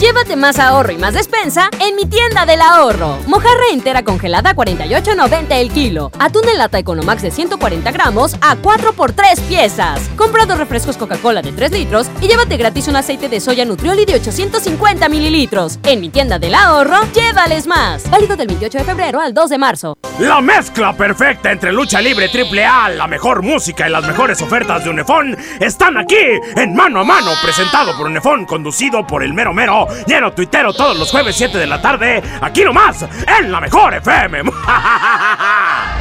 Llévate 0.00 0.36
más 0.36 0.58
ahorro 0.58 0.92
y 0.92 0.98
más 0.98 1.14
despensa 1.14 1.70
en 1.80 1.96
mi 1.96 2.04
tienda 2.04 2.44
del 2.44 2.60
ahorro. 2.60 3.16
Mojarra 3.26 3.68
entera 3.72 4.02
congelada 4.02 4.50
a 4.50 4.54
48.90 4.54 5.46
el 5.52 5.70
kilo. 5.70 6.10
Atún 6.18 6.46
en 6.50 6.58
lata 6.58 6.78
Economax 6.78 7.22
de 7.22 7.30
140 7.30 7.90
gramos 7.92 8.36
a 8.42 8.56
4 8.56 8.92
por 8.92 9.12
3 9.12 9.40
piezas. 9.40 9.98
Compra 10.18 10.44
dos 10.44 10.58
refrescos 10.58 10.98
Coca-Cola 10.98 11.40
de 11.40 11.52
3 11.52 11.72
litros 11.72 12.08
y 12.20 12.28
llévate 12.28 12.58
gratis 12.58 12.88
un 12.88 12.96
aceite 12.96 13.30
de 13.30 13.40
soya 13.40 13.64
Nutrioli 13.64 14.04
de 14.04 14.16
850 14.16 15.08
mililitros. 15.08 15.78
En 15.84 16.02
mi 16.02 16.10
tienda 16.10 16.38
del 16.38 16.54
ahorro, 16.54 16.98
llévales 17.14 17.66
más. 17.66 18.08
Válido 18.10 18.36
del 18.36 18.48
28 18.48 18.76
de 18.76 18.84
febrero 18.84 19.18
al 19.18 19.32
2 19.32 19.48
de 19.48 19.58
marzo. 19.58 19.96
La 20.18 20.42
mezcla 20.42 20.94
perfecta 20.94 21.52
entre 21.52 21.72
lucha 21.72 22.02
libre 22.02 22.28
triple 22.28 22.64
A, 22.64 22.88
la 22.90 23.06
mejor 23.06 23.42
música 23.42 23.86
y 23.86 23.92
las 23.92 24.06
mejores 24.06 24.40
ofertas 24.42 24.84
de 24.84 24.90
Unefón 24.90 25.36
están 25.60 25.96
aquí 25.96 26.16
en 26.56 26.74
Mano 26.74 27.00
a 27.00 27.04
Mano, 27.04 27.32
presentado 27.42 27.96
por 27.96 28.06
Unefón, 28.06 28.44
conducido 28.46 29.06
por 29.06 29.22
el 29.22 29.34
mero 29.34 29.52
mero, 29.52 29.85
lleno 30.06 30.32
tuitero 30.32 30.72
todos 30.72 30.96
los 30.96 31.10
jueves 31.10 31.36
7 31.36 31.58
de 31.58 31.66
la 31.66 31.80
tarde, 31.80 32.22
aquí 32.40 32.64
nomás, 32.64 33.04
en 33.40 33.50
la 33.50 33.60
mejor 33.60 33.94
FM. 33.94 34.42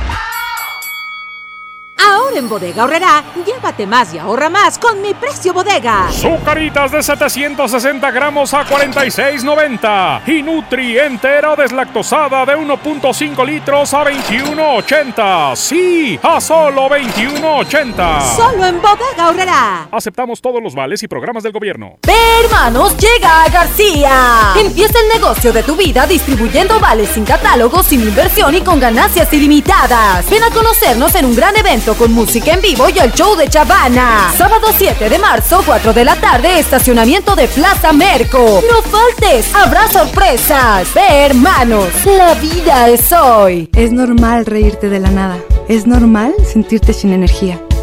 Ahora 2.16 2.40
en 2.40 2.48
Bodega 2.48 2.86
Horrera, 2.86 3.24
llévate 3.46 3.86
más 3.86 4.14
y 4.14 4.18
ahorra 4.18 4.50
más 4.50 4.80
con 4.80 5.02
mi 5.02 5.14
precio 5.14 5.54
bodega. 5.54 6.10
Sucaritas 6.14 6.90
de 6.90 7.04
760 7.04 8.10
gramos 8.12 8.54
a 8.54 8.66
46.90 8.66 10.22
y 10.26 10.42
Nutri 10.42 10.98
entera 10.98 11.58
deslactosada 11.58 12.46
de 12.46 12.56
1.5 12.56 13.46
litros 13.46 13.94
a 13.94 14.06
21.80. 14.06 15.56
Sí, 15.58 16.18
a 16.24 16.40
solo 16.40 16.88
21.80. 16.88 18.36
Solo 18.38 18.66
en 18.66 18.82
Bodega 18.82 19.28
Horrera. 19.28 19.88
Aceptamos 19.92 20.42
todos 20.42 20.64
los 20.64 20.74
vales 20.74 21.04
y 21.04 21.10
programas 21.10 21.44
del 21.44 21.52
gobierno. 21.52 21.98
Hermanos, 22.44 22.96
llega 22.96 23.44
a 23.44 23.50
García. 23.50 24.54
Empieza 24.58 25.00
el 25.02 25.20
negocio 25.20 25.52
de 25.52 25.64
tu 25.64 25.76
vida 25.76 26.08
distribuyendo 26.08 26.80
vales 26.80 27.10
sin 27.10 27.26
catálogo, 27.26 27.84
sin 27.84 28.00
inversión 28.02 28.56
y 28.56 28.62
con 28.62 28.80
ganancias 28.80 29.34
ilimitadas. 29.34 30.30
Ven 30.30 30.44
a 30.44 30.50
conocernos 30.52 31.14
en 31.16 31.26
un 31.26 31.36
gran 31.36 31.58
evento 31.58 31.94
con 31.96 32.05
música 32.08 32.54
en 32.54 32.62
vivo 32.62 32.88
y 32.90 33.00
el 33.00 33.12
show 33.14 33.36
de 33.36 33.48
Chavana. 33.48 34.32
Sábado 34.38 34.68
7 34.78 35.10
de 35.10 35.20
marzo, 35.20 35.62
4 35.66 35.94
de 35.94 36.06
la 36.06 36.16
tarde, 36.16 36.60
estacionamiento 36.60 37.36
de 37.36 37.48
Plaza 37.48 37.94
Merco. 37.94 38.62
No 38.70 38.82
faltes, 38.82 39.54
habrá 39.56 39.88
sorpresas. 39.88 40.94
Ve, 40.94 41.26
hermanos, 41.26 41.88
la 42.06 42.34
vida 42.36 42.90
es 42.90 43.12
hoy. 43.12 43.70
Es 43.76 43.92
normal 43.92 44.46
reírte 44.46 44.90
de 44.90 45.00
la 45.00 45.12
nada. 45.12 45.38
Es 45.68 45.88
normal 45.88 46.34
sentirte 46.52 46.94
sin 46.94 47.14
energía. 47.14 47.65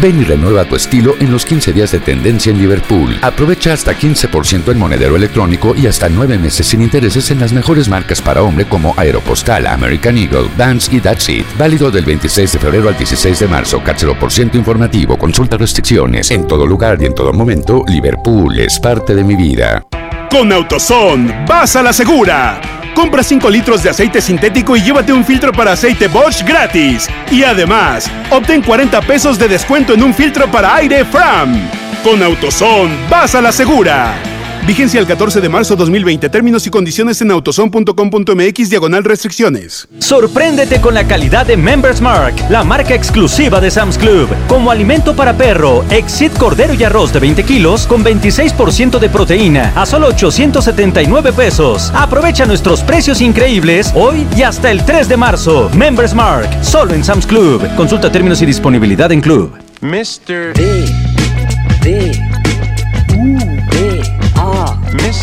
Ven 0.00 0.18
y 0.18 0.24
renueva 0.24 0.64
tu 0.64 0.76
estilo 0.76 1.14
en 1.20 1.30
los 1.30 1.44
15 1.44 1.74
días 1.74 1.92
de 1.92 2.00
tendencia 2.00 2.50
en 2.50 2.58
Liverpool. 2.58 3.18
Aprovecha 3.20 3.74
hasta 3.74 3.94
15% 3.94 4.72
en 4.72 4.78
monedero 4.78 5.14
electrónico 5.14 5.74
y 5.76 5.86
hasta 5.86 6.08
9 6.08 6.38
meses 6.38 6.66
sin 6.66 6.80
intereses 6.80 7.30
en 7.30 7.38
las 7.38 7.52
mejores 7.52 7.86
marcas 7.86 8.22
para 8.22 8.42
hombre 8.42 8.64
como 8.64 8.94
Aeropostal, 8.96 9.66
American 9.66 10.16
Eagle, 10.16 10.48
Vans 10.56 10.90
y 10.90 11.00
That's 11.00 11.28
It. 11.28 11.44
Válido 11.58 11.90
del 11.90 12.06
26 12.06 12.52
de 12.52 12.58
febrero 12.58 12.88
al 12.88 12.96
16 12.96 13.40
de 13.40 13.48
marzo. 13.48 13.82
Cáchelo 13.84 14.18
por 14.18 14.32
ciento 14.32 14.56
informativo. 14.56 15.18
Consulta 15.18 15.58
restricciones. 15.58 16.30
En 16.30 16.46
todo 16.46 16.66
lugar 16.66 16.96
y 17.02 17.04
en 17.04 17.14
todo 17.14 17.34
momento, 17.34 17.84
Liverpool 17.86 18.58
es 18.58 18.80
parte 18.80 19.14
de 19.14 19.22
mi 19.22 19.36
vida. 19.36 19.84
Con 20.30 20.50
AutoZone, 20.50 21.44
vas 21.46 21.76
a 21.76 21.82
la 21.82 21.92
segura. 21.92 22.79
Compra 22.94 23.22
5 23.22 23.48
litros 23.50 23.82
de 23.82 23.90
aceite 23.90 24.20
sintético 24.20 24.76
y 24.76 24.82
llévate 24.82 25.12
un 25.12 25.24
filtro 25.24 25.52
para 25.52 25.72
aceite 25.72 26.08
Bosch 26.08 26.42
gratis. 26.42 27.08
Y 27.30 27.42
además, 27.42 28.10
obtén 28.30 28.62
40 28.62 29.00
pesos 29.02 29.38
de 29.38 29.48
descuento 29.48 29.94
en 29.94 30.02
un 30.02 30.14
filtro 30.14 30.50
para 30.50 30.74
aire 30.76 31.04
Fram. 31.04 31.60
Con 32.02 32.22
AutoZone, 32.22 32.96
vas 33.08 33.34
a 33.34 33.40
la 33.40 33.52
segura. 33.52 34.39
Vigencia 34.66 35.00
el 35.00 35.06
14 35.06 35.40
de 35.40 35.48
marzo 35.48 35.74
2020. 35.76 36.28
Términos 36.28 36.66
y 36.66 36.70
condiciones 36.70 37.20
en 37.22 37.30
autozone.com.mx 37.30 38.70
diagonal 38.70 39.04
restricciones. 39.04 39.88
Sorpréndete 39.98 40.80
con 40.80 40.94
la 40.94 41.06
calidad 41.06 41.46
de 41.46 41.56
Members 41.56 42.00
Mark, 42.00 42.34
la 42.48 42.62
marca 42.62 42.94
exclusiva 42.94 43.60
de 43.60 43.70
Sam's 43.70 43.98
Club. 43.98 44.28
Como 44.48 44.70
alimento 44.70 45.16
para 45.16 45.36
perro, 45.36 45.84
Exit 45.90 46.36
Cordero 46.36 46.74
y 46.74 46.84
Arroz 46.84 47.12
de 47.12 47.20
20 47.20 47.42
kilos 47.44 47.86
con 47.86 48.04
26% 48.04 48.98
de 48.98 49.08
proteína 49.08 49.72
a 49.74 49.86
solo 49.86 50.08
879 50.08 51.32
pesos. 51.32 51.90
Aprovecha 51.94 52.46
nuestros 52.46 52.82
precios 52.82 53.20
increíbles 53.20 53.92
hoy 53.94 54.26
y 54.36 54.42
hasta 54.42 54.70
el 54.70 54.84
3 54.84 55.08
de 55.08 55.16
marzo. 55.16 55.70
Members 55.74 56.14
Mark, 56.14 56.48
solo 56.62 56.94
en 56.94 57.02
Sam's 57.02 57.26
Club. 57.26 57.62
Consulta 57.76 58.10
términos 58.12 58.40
y 58.42 58.46
disponibilidad 58.46 59.10
en 59.12 59.20
Club. 59.20 59.52
Mr. 59.80 60.52
D. 60.54 61.09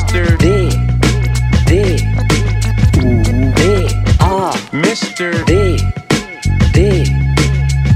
Mr. 0.08 0.38
D. 0.38 0.70
D. 1.66 1.98
U. 3.04 3.22
D. 3.56 3.88
A. 4.22 4.54
Mr. 4.72 5.44
D. 5.46 5.78
D. 6.72 7.04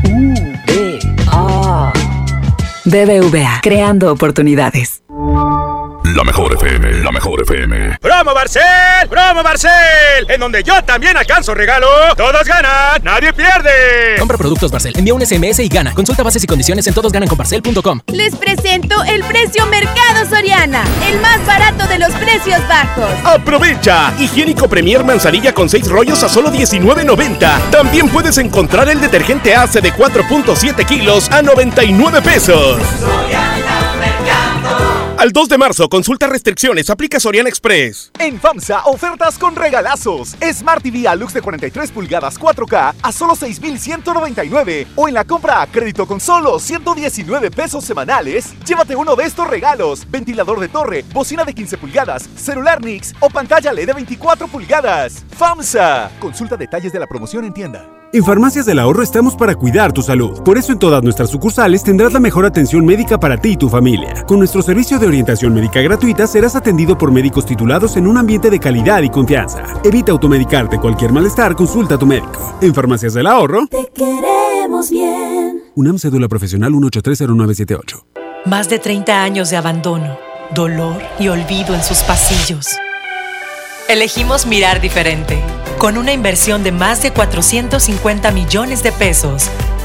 U. 0.09 0.33
D. 0.67 0.99
A. 1.31 1.93
BBVA, 2.83 3.61
creando 3.61 4.11
oportunidades. 4.11 5.01
La 6.15 6.23
mejor 6.23 6.53
FM, 6.53 7.03
la 7.03 7.11
mejor 7.11 7.41
FM. 7.41 7.97
¡Promo 8.01 8.33
Barcel! 8.33 9.07
¡Promo 9.09 9.43
Barcel! 9.43 9.71
En 10.27 10.39
donde 10.39 10.61
yo 10.61 10.83
también 10.83 11.15
alcanzo 11.15 11.53
regalo. 11.53 11.87
Todos 12.17 12.43
ganan, 12.43 13.01
nadie 13.03 13.31
pierde. 13.31 14.17
Compra 14.19 14.37
productos 14.37 14.71
Barcel, 14.71 14.93
envía 14.97 15.13
un 15.13 15.25
SMS 15.25 15.59
y 15.59 15.69
gana. 15.69 15.93
Consulta 15.93 16.23
bases 16.23 16.43
y 16.43 16.47
condiciones 16.47 16.85
en 16.87 16.93
todosgananconbarcel.com. 16.93 18.01
Les 18.07 18.35
presento 18.35 19.03
el 19.03 19.23
precio 19.23 19.65
Mercado 19.67 20.25
Soriana, 20.29 20.83
el 21.07 21.19
más 21.21 21.45
barato 21.45 21.87
de 21.87 21.99
los 21.99 22.11
precios 22.13 22.59
bajos. 22.67 23.09
¡Aprovecha! 23.23 24.13
Higiénico 24.19 24.67
Premier 24.67 25.05
Manzanilla 25.05 25.53
con 25.53 25.69
6 25.69 25.87
rollos 25.87 26.23
a 26.23 26.29
solo 26.29 26.51
$19.90. 26.51 27.69
También 27.71 28.09
puedes 28.09 28.37
encontrar 28.37 28.89
el 28.89 28.99
detergente 28.99 29.55
ACE 29.55 29.79
de 29.79 29.93
4.7 29.93 30.85
kilos 30.85 31.29
a 31.31 31.41
99 31.41 32.21
pesos. 32.21 32.81
Al 35.21 35.31
2 35.33 35.49
de 35.49 35.57
marzo, 35.59 35.87
consulta 35.87 36.25
restricciones, 36.25 36.89
aplica 36.89 37.19
Soriana 37.19 37.47
Express. 37.47 38.11
En 38.17 38.39
FAMSA, 38.39 38.85
ofertas 38.85 39.37
con 39.37 39.55
regalazos. 39.55 40.35
Smart 40.51 40.81
TV 40.81 41.07
Alux 41.07 41.31
de 41.31 41.43
43 41.43 41.91
pulgadas 41.91 42.39
4K 42.39 42.95
a 42.99 43.11
solo 43.11 43.35
6,199. 43.35 44.87
O 44.95 45.07
en 45.07 45.13
la 45.13 45.23
compra 45.23 45.61
a 45.61 45.67
crédito 45.67 46.07
con 46.07 46.19
solo 46.19 46.57
119 46.57 47.51
pesos 47.51 47.85
semanales, 47.85 48.55
llévate 48.65 48.95
uno 48.95 49.15
de 49.15 49.25
estos 49.25 49.47
regalos: 49.47 50.09
ventilador 50.09 50.59
de 50.59 50.69
torre, 50.69 51.05
bocina 51.13 51.45
de 51.45 51.53
15 51.53 51.77
pulgadas, 51.77 52.27
celular 52.35 52.83
Nix 52.83 53.13
o 53.19 53.29
pantalla 53.29 53.71
LED 53.73 53.85
de 53.85 53.93
24 53.93 54.47
pulgadas. 54.47 55.23
FAMSA. 55.37 56.09
Consulta 56.19 56.57
detalles 56.57 56.91
de 56.91 56.99
la 56.99 57.05
promoción 57.05 57.45
en 57.45 57.53
tienda. 57.53 57.87
En 58.13 58.25
Farmacias 58.25 58.65
del 58.65 58.77
Ahorro 58.77 59.03
estamos 59.03 59.37
para 59.37 59.55
cuidar 59.55 59.93
tu 59.93 60.01
salud. 60.01 60.43
Por 60.43 60.57
eso 60.57 60.73
en 60.73 60.79
todas 60.79 61.01
nuestras 61.01 61.29
sucursales 61.29 61.81
tendrás 61.81 62.11
la 62.11 62.19
mejor 62.19 62.45
atención 62.45 62.85
médica 62.85 63.17
para 63.17 63.37
ti 63.37 63.51
y 63.51 63.55
tu 63.55 63.69
familia. 63.69 64.25
Con 64.27 64.39
nuestro 64.39 64.61
servicio 64.61 64.99
de 64.99 65.07
orientación 65.11 65.53
médica 65.53 65.81
gratuita 65.81 66.25
serás 66.25 66.55
atendido 66.55 66.97
por 66.97 67.11
médicos 67.11 67.45
titulados 67.45 67.97
en 67.97 68.07
un 68.07 68.17
ambiente 68.17 68.49
de 68.49 68.59
calidad 68.59 69.01
y 69.03 69.09
confianza. 69.09 69.63
Evita 69.83 70.11
automedicarte 70.11 70.79
cualquier 70.79 71.11
malestar, 71.11 71.55
consulta 71.55 71.95
a 71.95 71.97
tu 71.97 72.05
médico. 72.05 72.57
En 72.61 72.73
Farmacias 72.73 73.13
del 73.13 73.27
Ahorro. 73.27 73.67
Te 73.67 73.89
queremos 73.93 74.89
bien. 74.89 75.63
UNAM 75.75 75.99
Cédula 75.99 76.27
Profesional 76.27 76.73
1830978. 76.73 78.03
Más 78.45 78.69
de 78.69 78.79
30 78.79 79.23
años 79.23 79.49
de 79.49 79.57
abandono, 79.57 80.17
dolor 80.55 81.01
y 81.19 81.27
olvido 81.27 81.75
en 81.75 81.83
sus 81.83 81.99
pasillos. 81.99 82.67
Elegimos 83.87 84.47
mirar 84.47 84.81
diferente. 84.81 85.39
Con 85.77 85.97
una 85.97 86.13
inversión 86.13 86.63
de 86.63 86.71
más 86.71 87.03
de 87.03 87.11
450 87.11 88.31
millones 88.31 88.83
de 88.83 88.91
pesos, 88.91 89.49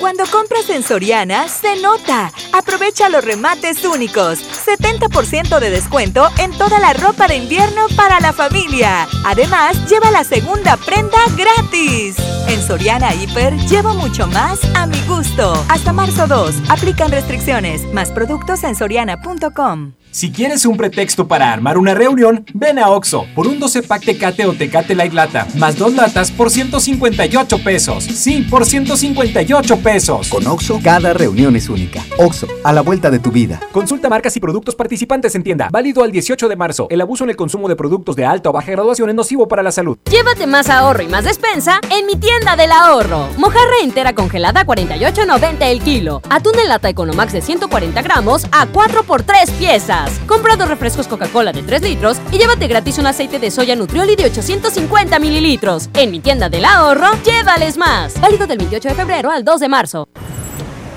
Cuando 0.00 0.24
compras 0.32 0.70
en 0.70 0.82
Soriana, 0.82 1.46
se 1.46 1.76
nota. 1.82 2.32
Aprovecha 2.54 3.10
los 3.10 3.22
remates 3.22 3.84
únicos. 3.84 4.40
70% 4.64 5.60
de 5.60 5.68
descuento 5.68 6.26
en 6.38 6.52
toda 6.56 6.78
la 6.78 6.94
ropa 6.94 7.28
de 7.28 7.36
invierno 7.36 7.86
para 7.96 8.18
la 8.18 8.32
familia. 8.32 9.06
Además, 9.26 9.76
lleva 9.90 10.10
la 10.10 10.24
segunda 10.24 10.78
prenda 10.78 11.18
gratis. 11.36 12.16
En 12.48 12.62
Soriana 12.62 13.14
Hiper, 13.14 13.54
llevo 13.68 13.92
mucho 13.92 14.26
más 14.26 14.58
a 14.74 14.86
mi 14.86 15.00
gusto. 15.02 15.52
Hasta 15.68 15.92
marzo 15.92 16.26
2, 16.26 16.70
aplican 16.70 17.10
restricciones. 17.10 17.84
Más 17.92 18.10
productos 18.10 18.64
en 18.64 18.74
soriana.com. 18.74 19.92
Si 20.12 20.32
quieres 20.32 20.66
un 20.66 20.76
pretexto 20.76 21.28
para 21.28 21.52
armar 21.52 21.78
una 21.78 21.94
reunión, 21.94 22.44
ven 22.52 22.80
a 22.80 22.90
Oxo 22.90 23.26
por 23.32 23.46
un 23.46 23.60
12 23.60 23.84
pack 23.84 24.04
Tecate 24.04 24.44
o 24.44 24.52
Tecate 24.54 24.96
Light 24.96 25.12
Lata, 25.12 25.46
más 25.54 25.78
dos 25.78 25.94
latas 25.94 26.32
por 26.32 26.50
158 26.50 27.62
pesos. 27.62 28.02
Sí, 28.02 28.44
por 28.50 28.66
158 28.66 29.76
pesos. 29.78 30.28
Con 30.28 30.44
Oxo, 30.48 30.80
cada 30.82 31.12
reunión 31.12 31.54
es 31.54 31.68
única. 31.68 32.02
Oxo, 32.18 32.48
a 32.64 32.72
la 32.72 32.80
vuelta 32.80 33.08
de 33.08 33.20
tu 33.20 33.30
vida. 33.30 33.60
Consulta 33.70 34.08
marcas 34.08 34.36
y 34.36 34.40
productos 34.40 34.74
participantes 34.74 35.36
en 35.36 35.44
tienda. 35.44 35.68
Válido 35.70 36.02
al 36.02 36.10
18 36.10 36.48
de 36.48 36.56
marzo. 36.56 36.88
El 36.90 37.02
abuso 37.02 37.22
en 37.22 37.30
el 37.30 37.36
consumo 37.36 37.68
de 37.68 37.76
productos 37.76 38.16
de 38.16 38.24
alta 38.26 38.50
o 38.50 38.52
baja 38.52 38.72
graduación 38.72 39.10
es 39.10 39.14
nocivo 39.14 39.46
para 39.46 39.62
la 39.62 39.70
salud. 39.70 39.96
Llévate 40.10 40.48
más 40.48 40.68
ahorro 40.70 41.04
y 41.04 41.08
más 41.08 41.22
despensa 41.22 41.80
en 41.88 42.06
mi 42.06 42.16
tienda 42.16 42.56
del 42.56 42.72
ahorro. 42.72 43.28
Mojarra 43.38 43.78
entera 43.80 44.12
congelada 44.12 44.62
a 44.62 44.66
48.90 44.66 45.56
el 45.60 45.80
kilo. 45.80 46.20
Atún 46.30 46.58
en 46.58 46.68
lata 46.68 46.88
Economax 46.88 47.32
de 47.32 47.42
140 47.42 48.02
gramos 48.02 48.44
a 48.50 48.66
4 48.66 49.04
por 49.04 49.22
3 49.22 49.48
piezas. 49.52 49.99
Compra 50.26 50.56
dos 50.56 50.68
refrescos 50.68 51.08
Coca-Cola 51.08 51.52
de 51.52 51.62
3 51.62 51.82
litros 51.82 52.18
y 52.30 52.38
llévate 52.38 52.66
gratis 52.66 52.98
un 52.98 53.06
aceite 53.06 53.38
de 53.38 53.50
soya 53.50 53.76
Nutrioli 53.76 54.16
de 54.16 54.26
850 54.26 55.18
mililitros. 55.18 55.90
En 55.94 56.10
mi 56.10 56.20
tienda 56.20 56.48
del 56.48 56.64
ahorro, 56.64 57.08
llévales 57.24 57.76
más. 57.76 58.20
Válido 58.20 58.46
del 58.46 58.58
28 58.58 58.88
de 58.88 58.94
febrero 58.94 59.30
al 59.30 59.44
2 59.44 59.60
de 59.60 59.68
marzo. 59.68 60.08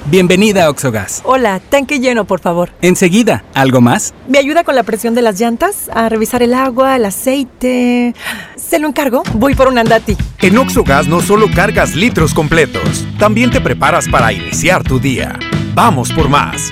Bienvenida 0.06 0.66
a 0.66 0.70
Oxogas. 0.70 1.22
Hola, 1.24 1.62
tanque 1.62 2.00
lleno, 2.00 2.26
por 2.26 2.42
favor. 2.42 2.72
Enseguida, 2.82 3.46
¿algo 3.54 3.80
más? 3.80 4.14
¿Me 4.28 4.38
ayuda 4.38 4.64
con 4.64 4.76
la 4.76 4.84
presión 4.84 5.16
de 5.16 5.22
las 5.22 5.40
llantas? 5.40 5.90
A 5.94 6.10
revisar 6.10 6.44
el 6.44 6.54
agua, 6.54 6.98
el 6.98 7.06
aceite. 7.06 8.14
¿Se 8.58 8.80
lo 8.80 8.90
encargo? 8.90 9.24
Voy 9.34 9.56
por 9.56 9.70
un 9.70 9.78
andati. 9.78 10.18
En 10.42 10.58
Oxogas 10.58 11.08
no 11.08 11.22
solo 11.22 11.48
cargas 11.56 11.96
litros 11.96 12.34
completos, 12.34 13.08
también 13.18 13.50
te 13.50 13.62
preparas 13.62 14.08
para 14.10 14.34
iniciar 14.34 14.84
tu 14.84 15.00
día. 15.00 15.40
Vamos 15.74 16.12
por 16.12 16.28
más. 16.28 16.72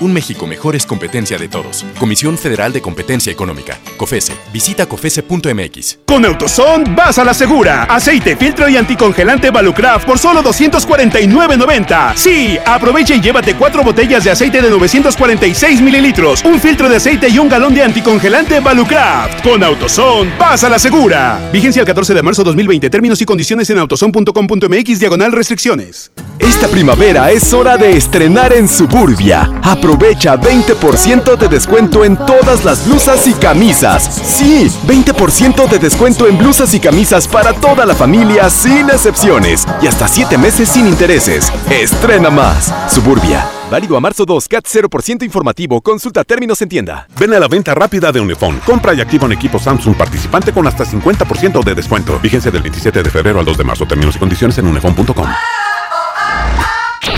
Un 0.00 0.12
México 0.12 0.46
mejor 0.46 0.76
es 0.76 0.86
competencia 0.86 1.38
de 1.38 1.48
todos. 1.48 1.84
Comisión 1.98 2.36
Federal 2.36 2.72
de 2.72 2.82
Competencia 2.82 3.32
Económica. 3.32 3.78
COFESE. 3.96 4.32
Visita 4.52 4.86
COFESE.mx. 4.86 5.98
Con 6.04 6.24
Autoson 6.24 6.94
vas 6.94 7.18
a 7.18 7.24
la 7.24 7.34
segura. 7.34 7.84
Aceite, 7.84 8.36
filtro 8.36 8.68
y 8.68 8.76
anticongelante 8.76 9.50
Valucraft 9.50 10.06
por 10.06 10.18
solo 10.18 10.42
249.90. 10.42 12.16
Sí, 12.16 12.58
aprovecha 12.64 13.14
y 13.14 13.20
llévate 13.20 13.54
cuatro 13.54 13.82
botellas 13.82 14.24
de 14.24 14.30
aceite 14.30 14.60
de 14.60 14.70
946 14.70 15.80
mililitros, 15.80 16.44
un 16.44 16.60
filtro 16.60 16.88
de 16.88 16.96
aceite 16.96 17.28
y 17.28 17.38
un 17.38 17.48
galón 17.48 17.74
de 17.74 17.82
anticongelante 17.82 18.60
Valucraft. 18.60 19.42
Con 19.42 19.62
Autoson 19.62 20.32
vas 20.38 20.64
a 20.64 20.68
la 20.68 20.78
segura. 20.78 21.40
Vigencia 21.52 21.80
el 21.80 21.86
14 21.86 22.14
de 22.14 22.22
marzo 22.22 22.44
2020. 22.44 22.90
Términos 22.90 23.20
y 23.22 23.24
condiciones 23.24 23.70
en 23.70 23.78
autoson.com.mx 23.78 25.00
diagonal 25.00 25.32
restricciones. 25.32 26.12
Esta 26.38 26.68
primavera 26.68 27.30
es 27.30 27.52
hora 27.52 27.76
de 27.76 27.96
estrenar 27.96 28.52
en 28.52 28.68
Suburbia 28.68 28.98
Suburbia. 28.98 29.48
Aprovecha 29.88 30.36
20% 30.36 31.38
de 31.38 31.48
descuento 31.48 32.04
en 32.04 32.14
todas 32.14 32.62
las 32.62 32.86
blusas 32.86 33.26
y 33.26 33.32
camisas. 33.32 34.02
Sí, 34.22 34.70
20% 34.86 35.66
de 35.66 35.78
descuento 35.78 36.26
en 36.26 36.36
blusas 36.36 36.74
y 36.74 36.78
camisas 36.78 37.26
para 37.26 37.54
toda 37.54 37.86
la 37.86 37.94
familia 37.94 38.50
sin 38.50 38.90
excepciones. 38.90 39.66
Y 39.80 39.86
hasta 39.86 40.06
7 40.06 40.36
meses 40.36 40.68
sin 40.68 40.86
intereses. 40.86 41.50
Estrena 41.70 42.28
más. 42.28 42.70
Suburbia. 42.92 43.48
Válido 43.70 43.96
a 43.96 44.00
marzo 44.00 44.26
2, 44.26 44.46
CAT 44.46 44.66
0% 44.66 45.24
informativo. 45.24 45.80
Consulta 45.80 46.22
términos 46.22 46.60
en 46.60 46.68
tienda. 46.68 47.08
Ven 47.18 47.32
a 47.32 47.38
la 47.38 47.48
venta 47.48 47.74
rápida 47.74 48.12
de 48.12 48.20
Unifón. 48.20 48.60
Compra 48.66 48.92
y 48.92 49.00
activa 49.00 49.24
un 49.24 49.32
equipo 49.32 49.58
Samsung 49.58 49.96
participante 49.96 50.52
con 50.52 50.66
hasta 50.66 50.84
50% 50.84 51.64
de 51.64 51.74
descuento. 51.74 52.20
Vigencia 52.20 52.50
del 52.50 52.60
27 52.60 53.02
de 53.02 53.08
febrero 53.08 53.40
al 53.40 53.46
2 53.46 53.56
de 53.56 53.64
marzo. 53.64 53.86
Términos 53.86 54.16
y 54.16 54.18
condiciones 54.18 54.58
en 54.58 54.66
unifón.com. 54.66 55.28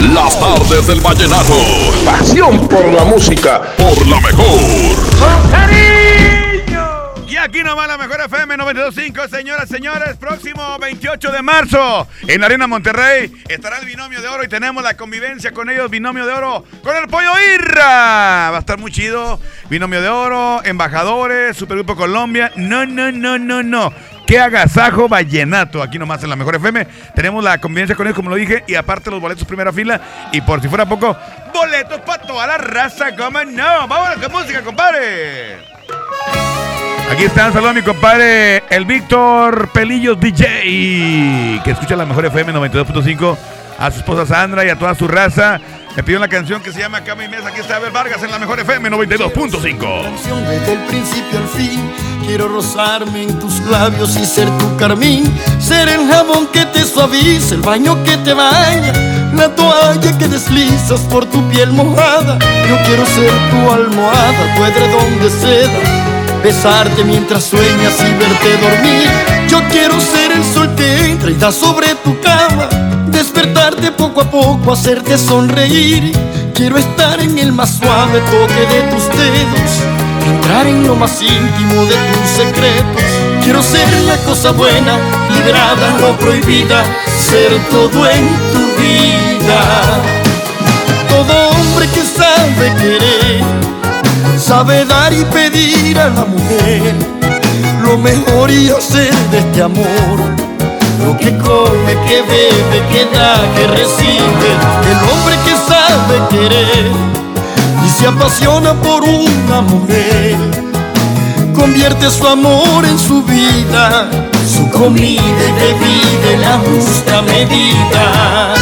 Las 0.08 0.40
tardes 0.40 0.86
del 0.86 1.00
vallenato. 1.00 1.54
Pasión 2.04 2.66
por 2.68 2.84
la 2.86 3.04
música. 3.04 3.60
Por 3.76 4.06
la 4.06 4.18
mejor. 4.20 4.60
Y 7.28 7.36
aquí 7.36 7.62
nomás 7.62 7.86
la 7.86 7.96
mejor 7.96 8.20
FM 8.22 8.56
92.5, 8.56 9.28
señoras, 9.28 9.70
y 9.70 9.74
señores. 9.74 10.16
Próximo 10.16 10.78
28 10.80 11.30
de 11.30 11.42
marzo 11.42 12.08
en 12.26 12.42
Arena 12.42 12.66
Monterrey 12.66 13.30
estará 13.48 13.78
el 13.78 13.86
binomio 13.86 14.20
de 14.20 14.28
oro 14.28 14.42
y 14.42 14.48
tenemos 14.48 14.82
la 14.82 14.96
convivencia 14.96 15.52
con 15.52 15.70
ellos, 15.70 15.90
binomio 15.90 16.26
de 16.26 16.32
oro, 16.32 16.64
con 16.82 16.96
el 16.96 17.06
pollo 17.06 17.30
Irra. 17.54 18.50
Va 18.50 18.56
a 18.56 18.60
estar 18.60 18.78
muy 18.78 18.90
chido. 18.90 19.38
Binomio 19.68 20.00
de 20.02 20.08
oro, 20.08 20.60
embajadores, 20.64 21.56
Supergrupo 21.56 21.94
Colombia. 21.94 22.50
No, 22.56 22.84
no, 22.84 23.12
no, 23.12 23.38
no, 23.38 23.62
no. 23.62 23.92
Qué 24.30 24.38
agasajo 24.38 25.08
vallenato. 25.08 25.82
Aquí 25.82 25.98
nomás 25.98 26.22
en 26.22 26.30
la 26.30 26.36
mejor 26.36 26.54
FM. 26.54 26.86
Tenemos 27.16 27.42
la 27.42 27.58
convivencia 27.58 27.96
con 27.96 28.06
ellos, 28.06 28.14
como 28.14 28.30
lo 28.30 28.36
dije, 28.36 28.62
y 28.68 28.76
aparte 28.76 29.10
los 29.10 29.20
boletos 29.20 29.44
primera 29.44 29.72
fila. 29.72 30.00
Y 30.30 30.40
por 30.40 30.62
si 30.62 30.68
fuera 30.68 30.86
poco, 30.86 31.16
boletos 31.52 31.98
para 32.02 32.22
toda 32.22 32.46
la 32.46 32.56
raza. 32.56 33.16
¿Cómo 33.16 33.42
no? 33.42 33.88
Vamos 33.88 34.22
con 34.22 34.30
música, 34.30 34.62
compadre. 34.62 35.56
Aquí 37.10 37.24
está, 37.24 37.50
saludo 37.50 37.70
a 37.70 37.72
mi 37.72 37.82
compadre, 37.82 38.62
el 38.70 38.84
Víctor 38.84 39.68
Pelillos 39.72 40.20
DJ, 40.20 41.60
que 41.64 41.70
escucha 41.72 41.96
la 41.96 42.06
mejor 42.06 42.26
FM 42.26 42.52
92.5, 42.52 43.36
a 43.80 43.90
su 43.90 43.98
esposa 43.98 44.26
Sandra 44.26 44.64
y 44.64 44.68
a 44.68 44.78
toda 44.78 44.94
su 44.94 45.08
raza. 45.08 45.58
Me 45.96 46.04
pidió 46.04 46.18
una 46.18 46.28
canción 46.28 46.62
que 46.62 46.70
se 46.70 46.80
llama 46.80 47.02
Cama 47.02 47.24
y 47.24 47.28
Mesa. 47.28 47.48
Aquí 47.48 47.60
está 47.60 47.76
Abel 47.76 47.90
Vargas 47.90 48.22
en 48.22 48.30
la 48.30 48.38
mejor 48.38 48.60
FM 48.60 48.90
92.5. 48.90 50.48
Desde 50.48 50.72
el 50.74 50.78
principio 50.80 51.38
al 51.38 51.48
fin, 51.48 51.80
quiero 52.24 52.46
rozarme 52.48 53.24
en 53.24 53.38
tus 53.40 53.58
labios 53.60 54.16
y 54.16 54.26
ser 54.26 54.48
tu 54.58 54.76
carmín. 54.76 55.24
Ser 55.58 55.88
el 55.88 56.06
jabón 56.08 56.46
que 56.48 56.66
te 56.66 56.84
suaviza, 56.84 57.54
el 57.54 57.62
baño 57.62 58.04
que 58.04 58.18
te 58.18 58.34
baña, 58.34 58.92
la 59.34 59.48
toalla 59.56 60.16
que 60.18 60.28
deslizas 60.28 61.00
por 61.00 61.24
tu 61.26 61.48
piel 61.48 61.72
mojada. 61.72 62.38
Yo 62.68 62.76
quiero 62.84 63.04
ser 63.06 63.32
tu 63.50 63.70
almohada, 63.72 64.56
tu 64.56 64.64
edredón 64.64 65.18
de 65.20 65.30
seda 65.30 66.10
besarte 66.42 67.04
mientras 67.04 67.44
sueñas 67.44 67.94
y 68.00 68.12
verte 68.14 68.56
dormir. 68.60 69.10
Yo 69.48 69.60
quiero 69.70 70.00
ser 70.00 70.32
el 70.32 70.44
sol 70.44 70.74
que 70.74 71.10
entra 71.10 71.30
y 71.30 71.34
da 71.34 71.52
sobre 71.52 71.94
tu 71.96 72.18
cama, 72.20 72.68
despertarte 73.11 73.92
poco 73.92 74.23
a 74.23 74.31
poco, 74.31 74.73
hacerte 74.73 75.18
sonreír. 75.18 76.12
Quiero 76.55 76.79
estar 76.79 77.20
en 77.20 77.38
el 77.38 77.53
más 77.53 77.79
suave 77.79 78.20
toque 78.20 78.66
de 78.75 78.83
tus 78.90 79.09
dedos, 79.09 79.73
entrar 80.27 80.66
en 80.66 80.87
lo 80.87 80.94
más 80.94 81.23
íntimo 81.23 81.85
de 81.85 81.94
tus 81.94 82.31
secretos. 82.37 83.05
Quiero 83.42 83.62
ser 83.62 83.88
la 84.07 84.16
cosa 84.18 84.53
buena, 84.53 84.99
librada, 85.35 85.96
no 86.01 86.16
prohibida, 86.18 86.85
ser 87.18 87.51
todo 87.70 88.09
en 88.09 88.29
tu 88.53 88.83
vida. 88.83 90.01
Todo 91.09 91.49
hombre 91.51 91.87
que 91.88 92.03
sabe 92.03 92.75
querer 92.77 93.44
sabe 94.38 94.85
dar 94.85 95.12
y 95.12 95.25
pedir 95.25 95.99
a 95.99 96.09
la 96.09 96.25
mujer 96.25 96.94
lo 97.83 97.99
mejor 97.99 98.51
y 98.51 98.70
hacer 98.70 99.14
de 99.31 99.38
este 99.38 99.62
amor 99.62 100.49
lo 101.04 101.16
que 101.16 101.36
come, 101.38 101.92
que 102.06 102.22
bebe, 102.22 102.78
que 102.90 103.04
da, 103.16 103.34
que 103.54 103.66
recibe 103.66 104.50
el 104.90 104.98
hombre 105.10 105.34
que 105.44 105.54
sabe 105.56 106.28
querer 106.30 106.90
y 107.84 107.88
se 107.88 108.06
apasiona 108.06 108.74
por 108.74 109.02
una 109.02 109.60
mujer 109.62 110.36
convierte 111.54 112.10
su 112.10 112.26
amor 112.26 112.84
en 112.84 112.98
su 112.98 113.22
vida 113.22 114.08
su 114.46 114.68
comida 114.70 115.22
y 115.22 115.52
bebida 115.52 116.32
en 116.34 116.40
la 116.40 116.58
justa 116.58 117.22
medida 117.22 118.54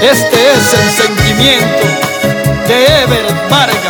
este 0.00 0.36
es 0.52 0.74
el 0.74 0.90
sentimiento 1.02 1.86
de 2.68 3.02
Ever 3.02 3.48
Vargas. 3.50 3.83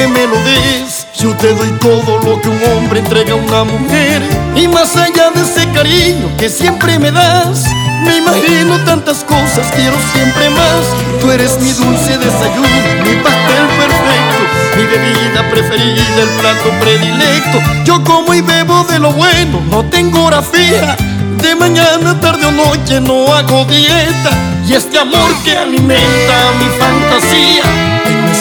Que 0.00 0.08
me 0.08 0.26
lo 0.26 0.36
des. 0.44 1.06
Yo 1.18 1.36
te 1.36 1.52
doy 1.52 1.70
todo 1.78 2.18
lo 2.24 2.40
que 2.40 2.48
un 2.48 2.60
hombre 2.72 3.00
entrega 3.00 3.32
a 3.32 3.36
una 3.36 3.64
mujer 3.64 4.22
Y 4.56 4.66
más 4.68 4.96
allá 4.96 5.30
de 5.30 5.42
ese 5.42 5.68
cariño 5.72 6.34
que 6.38 6.48
siempre 6.48 6.98
me 6.98 7.10
das 7.10 7.64
Me 8.04 8.16
imagino 8.16 8.78
tantas 8.86 9.22
cosas, 9.24 9.70
quiero 9.76 9.96
siempre 10.14 10.48
más. 10.48 11.20
Tú 11.20 11.30
eres 11.30 11.60
mi 11.60 11.70
dulce 11.72 12.16
desayuno, 12.16 12.78
mi 13.04 13.14
pastel 13.22 13.66
perfecto 13.80 14.38
Mi 14.76 14.84
bebida 14.84 15.50
preferida, 15.50 16.22
el 16.22 16.28
plato 16.40 16.70
predilecto. 16.80 17.58
Yo 17.84 18.02
como 18.02 18.32
y 18.32 18.40
bebo 18.40 18.84
de 18.84 18.98
lo 18.98 19.12
bueno, 19.12 19.60
no 19.70 19.84
tengo 19.84 20.24
hora 20.24 20.40
fija 20.40 20.96
De 21.42 21.54
mañana, 21.54 22.20
tarde 22.20 22.46
o 22.46 22.52
noche 22.52 23.00
no 23.00 23.32
hago 23.32 23.64
dieta 23.64 24.30
Y 24.66 24.74
este 24.74 24.98
amor 24.98 25.30
que 25.44 25.56
alimenta 25.56 26.36
mi 26.58 26.68
fantasía 26.78 27.90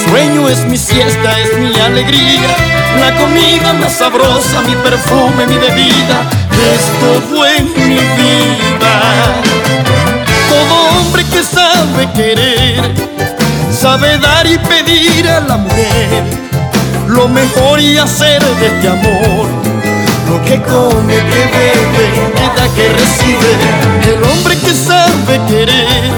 sueño 0.10 0.50
es 0.50 0.66
mi 0.66 0.78
siesta, 0.78 1.40
es 1.40 1.58
mi 1.58 1.80
alegría. 1.80 2.56
La 3.00 3.16
comida 3.18 3.74
más 3.74 3.94
sabrosa, 3.94 4.62
mi 4.62 4.76
perfume, 4.76 5.46
mi 5.48 5.58
bebida, 5.58 6.18
es 6.74 6.82
todo 7.00 7.46
en 7.46 7.66
mi 7.88 7.96
vida. 7.96 8.94
Todo 10.50 11.00
hombre 11.00 11.24
que 11.26 11.44
sabe 11.44 12.12
querer, 12.14 12.94
sabe 13.72 14.18
dar 14.18 14.48
y 14.48 14.58
pedir 14.58 15.28
a 15.28 15.40
la 15.42 15.58
mujer 15.58 16.24
lo 17.08 17.28
mejor 17.28 17.80
y 17.80 17.98
hacer 17.98 18.44
de 18.44 18.68
este 18.68 18.88
amor. 18.88 19.69
Lo 20.30 20.42
que 20.46 20.62
come, 20.62 21.16
que 21.16 21.44
bebe, 21.56 22.06
que 22.36 22.48
da, 22.56 22.68
que 22.76 22.90
recibe. 22.90 23.52
El 24.14 24.24
hombre 24.24 24.56
que 24.58 24.74
sabe 24.74 25.40
querer 25.48 26.12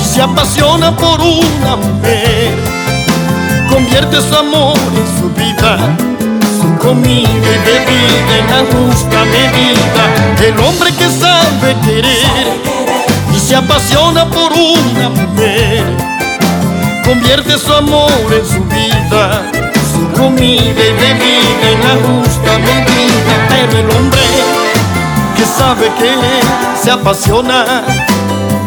y 0.00 0.04
se 0.04 0.20
apasiona 0.20 0.96
por 0.96 1.20
una 1.20 1.76
mujer 1.76 2.80
convierte 3.70 4.20
su 4.20 4.34
amor 4.34 4.76
en 4.96 5.20
su 5.20 5.30
vida, 5.30 5.78
su 6.60 6.76
comida 6.78 7.28
y 7.28 7.40
bebida 7.40 8.32
en 8.38 8.46
la 8.50 8.62
justa 8.72 9.24
medida. 9.24 10.04
El 10.44 10.58
hombre 10.58 10.90
que 10.92 11.08
sabe 11.08 11.76
querer 11.84 12.60
y 13.34 13.38
se 13.38 13.54
apasiona 13.56 14.26
por 14.26 14.52
una 14.52 15.08
mujer, 15.08 15.84
convierte 17.04 17.58
su 17.58 17.72
amor 17.72 18.10
en 18.32 18.46
su 18.46 18.64
vida, 18.64 19.49
comida 20.20 20.60
y 20.62 20.92
bebida 21.04 21.66
en 21.72 21.80
la 21.88 21.94
justa 22.06 22.58
medida. 22.58 23.32
Pero 23.48 23.78
el 23.78 23.90
hombre 23.96 24.22
que 25.36 25.44
sabe 25.44 25.90
querer 25.98 26.44
se 26.82 26.90
apasiona 26.90 27.64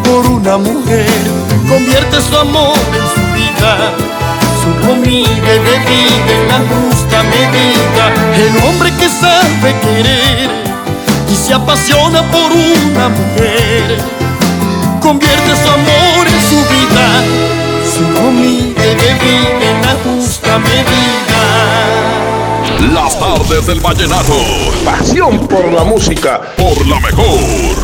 por 0.03 0.25
una 0.25 0.57
mujer, 0.57 1.05
convierte 1.69 2.21
su 2.21 2.35
amor 2.37 2.77
en 2.99 3.05
su 3.13 3.23
vida 3.37 3.93
su 4.63 4.87
comida 4.87 5.27
y 5.27 5.59
bebida 5.59 6.31
en 6.39 6.47
la 6.47 6.59
justa 6.71 7.21
medida. 7.23 8.03
El 8.45 8.53
hombre 8.65 8.89
que 8.97 9.09
sabe 9.09 9.75
querer 9.81 10.49
y 11.29 11.35
se 11.35 11.53
apasiona 11.53 12.21
por 12.31 12.49
una 12.51 13.09
mujer, 13.09 13.97
convierte 15.01 15.51
su 15.61 15.69
amor 15.69 16.27
en 16.27 16.41
su 16.49 16.59
vida, 16.73 17.05
su 17.93 18.03
comida 18.21 18.85
y 18.85 18.95
bebida 18.95 19.71
en 19.71 19.81
la 19.81 19.93
justa 20.03 20.12
medida. 20.59 21.41
Las 22.93 23.19
tardes 23.19 23.65
del 23.67 23.79
vallenato. 23.79 24.33
Pasión 24.85 25.47
por 25.47 25.71
la 25.71 25.83
música. 25.83 26.41
Por 26.57 26.87
la 26.87 26.99
mejor. 26.99 27.83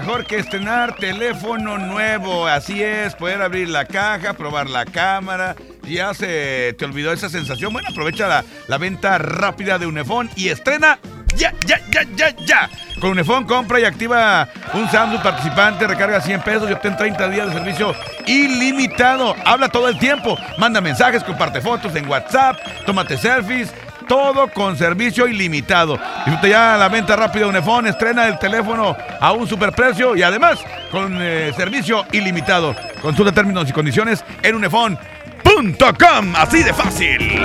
mejor 0.00 0.26
que 0.26 0.36
estrenar 0.36 0.94
teléfono 0.96 1.78
nuevo. 1.78 2.46
Así 2.46 2.82
es, 2.82 3.14
poder 3.14 3.40
abrir 3.40 3.70
la 3.70 3.86
caja, 3.86 4.34
probar 4.34 4.68
la 4.68 4.84
cámara. 4.84 5.56
Ya 5.88 6.12
se 6.12 6.74
te 6.78 6.84
olvidó 6.84 7.12
esa 7.12 7.30
sensación. 7.30 7.72
Bueno, 7.72 7.88
aprovecha 7.90 8.28
la, 8.28 8.44
la 8.68 8.76
venta 8.76 9.16
rápida 9.16 9.78
de 9.78 9.86
Unifón 9.86 10.28
y 10.36 10.48
estrena 10.48 10.98
ya, 11.36 11.52
ya, 11.66 11.80
ya, 11.90 12.02
ya, 12.16 12.30
ya. 12.44 12.70
Con 13.00 13.10
Unifón 13.10 13.44
compra 13.44 13.78
y 13.78 13.84
activa 13.84 14.48
un 14.72 14.88
Samsung 14.88 15.22
participante, 15.22 15.86
recarga 15.86 16.20
100 16.20 16.40
pesos 16.40 16.70
y 16.70 16.72
obtén 16.72 16.96
30 16.96 17.28
días 17.28 17.48
de 17.48 17.52
servicio 17.52 17.94
ilimitado. 18.26 19.36
Habla 19.44 19.68
todo 19.68 19.88
el 19.88 19.98
tiempo, 19.98 20.38
manda 20.58 20.80
mensajes, 20.80 21.22
comparte 21.22 21.60
fotos 21.60 21.94
en 21.94 22.08
WhatsApp, 22.08 22.56
tómate 22.84 23.16
selfies. 23.16 23.72
Todo 24.08 24.46
con 24.46 24.76
servicio 24.76 25.26
ilimitado. 25.26 25.98
Disfruta 26.24 26.46
ya 26.46 26.76
la 26.76 26.88
venta 26.88 27.16
rápida 27.16 27.42
de 27.42 27.50
Unifón, 27.50 27.88
estrena 27.88 28.28
el 28.28 28.38
teléfono 28.38 28.96
a 29.20 29.32
un 29.32 29.48
superprecio 29.48 30.14
y 30.14 30.22
además 30.22 30.60
con 30.92 31.18
eh, 31.20 31.52
servicio 31.56 32.06
ilimitado. 32.12 32.76
Consulta 33.02 33.32
términos 33.32 33.68
y 33.68 33.72
condiciones 33.72 34.24
en 34.44 34.54
unifón.com. 34.54 36.36
Así 36.36 36.62
de 36.62 36.72
fácil. 36.72 37.42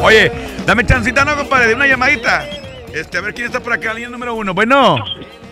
Oye, 0.00 0.51
dame 0.66 0.84
chancita, 0.86 1.24
no, 1.24 1.36
compadre, 1.36 1.68
de 1.68 1.74
una 1.74 1.86
llamadita. 1.86 2.44
Este, 2.92 3.18
a 3.18 3.20
ver 3.20 3.34
quién 3.34 3.46
está 3.46 3.60
por 3.60 3.72
acá, 3.72 3.94
línea 3.94 4.10
número 4.10 4.34
uno. 4.34 4.54
Bueno. 4.54 4.96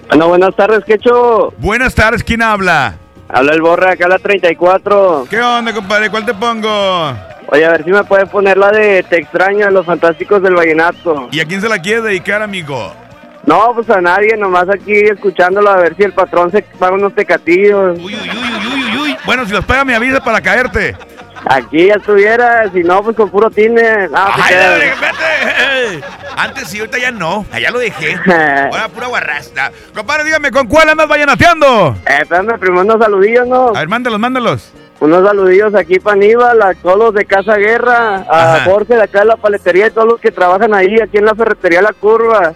Bueno, 0.09 0.29
buenas 0.29 0.55
tardes, 0.57 0.85
Quecho. 0.85 1.53
Buenas 1.59 1.95
tardes, 1.95 2.23
¿quién 2.23 2.43
habla? 2.43 2.97
Habla 3.29 3.53
el 3.53 3.63
Borra, 3.63 3.93
acá 3.93 4.09
la 4.09 4.19
34. 4.19 5.27
¿Qué 5.31 5.41
onda, 5.41 5.73
compadre? 5.73 6.11
¿Cuál 6.11 6.27
te 6.27 6.35
pongo? 6.35 7.15
Oye, 7.47 7.65
a 7.65 7.71
ver 7.71 7.85
si 7.85 7.91
me 7.91 8.05
puedes 8.05 8.29
poner 8.29 8.57
la 8.57 8.71
de 8.71 9.03
Te 9.05 9.19
extraño 9.19 9.71
los 9.71 9.87
fantásticos 9.87 10.43
del 10.43 10.55
vallenato. 10.55 11.29
¿Y 11.31 11.41
a 11.41 11.45
quién 11.45 11.61
se 11.61 11.69
la 11.69 11.79
quiere 11.81 12.01
dedicar, 12.03 12.43
amigo? 12.43 12.93
No, 13.47 13.73
pues 13.75 13.89
a 13.91 14.01
nadie, 14.01 14.37
nomás 14.37 14.69
aquí 14.69 14.93
escuchándolo 14.93 15.71
a 15.71 15.77
ver 15.77 15.97
si 15.97 16.03
el 16.03 16.13
patrón 16.13 16.51
se 16.51 16.63
paga 16.63 16.95
unos 16.95 17.15
tecatillos. 17.15 17.99
Uy, 17.99 18.15
uy, 18.15 18.31
uy, 18.31 18.75
uy, 18.75 18.99
uy. 18.99 19.17
Bueno, 19.25 19.47
si 19.47 19.53
los 19.53 19.65
paga 19.65 19.85
me 19.85 19.95
avisa 19.95 20.23
para 20.23 20.41
caerte. 20.41 20.97
Aquí 21.47 21.87
ya 21.87 21.95
estuviera, 21.95 22.71
si 22.71 22.83
no, 22.83 23.03
pues 23.03 23.17
con 23.17 23.31
puro 23.31 23.51
tine. 23.51 24.09
No, 24.09 24.25
pues 24.35 24.47
Ay, 24.47 24.55
la 24.55 24.69
verga, 24.71 24.95
vete. 25.01 26.07
Antes 26.37 26.69
sí, 26.69 26.79
ahorita 26.81 26.99
ya 26.99 27.11
no. 27.11 27.47
Allá 27.51 27.71
lo 27.71 27.79
dejé. 27.79 28.15
Ahora 28.71 28.89
pura 28.89 29.07
guarrasta. 29.07 29.73
Compadre, 29.95 30.25
dígame, 30.25 30.51
¿con 30.51 30.67
cuál 30.67 30.91
andas 30.91 31.09
vallenateando? 31.09 31.97
Eh, 32.07 32.19
espérame, 32.23 32.59
primero 32.59 32.83
unos 32.83 32.99
saludillos, 32.99 33.47
¿no? 33.47 33.69
A 33.69 33.79
ver, 33.79 33.89
mándalos, 33.89 34.21
mándalos. 34.21 34.73
Unos 35.01 35.27
saludillos 35.27 35.75
aquí 35.75 35.99
para 35.99 36.15
Aníbal, 36.17 36.61
a 36.61 36.75
todos 36.75 36.99
los 36.99 37.15
de 37.15 37.25
Casa 37.25 37.57
Guerra, 37.57 38.17
a 38.29 38.55
Ajá. 38.57 38.65
Jorge 38.67 38.97
de 38.97 39.03
acá 39.03 39.21
de 39.21 39.25
la 39.27 39.37
paletería 39.37 39.87
y 39.87 39.91
todos 39.91 40.07
los 40.07 40.21
que 40.21 40.31
trabajan 40.31 40.75
ahí, 40.75 41.01
aquí 41.01 41.17
en 41.17 41.25
la 41.25 41.35
ferretería 41.35 41.81
La 41.81 41.93
Curva. 41.95 42.53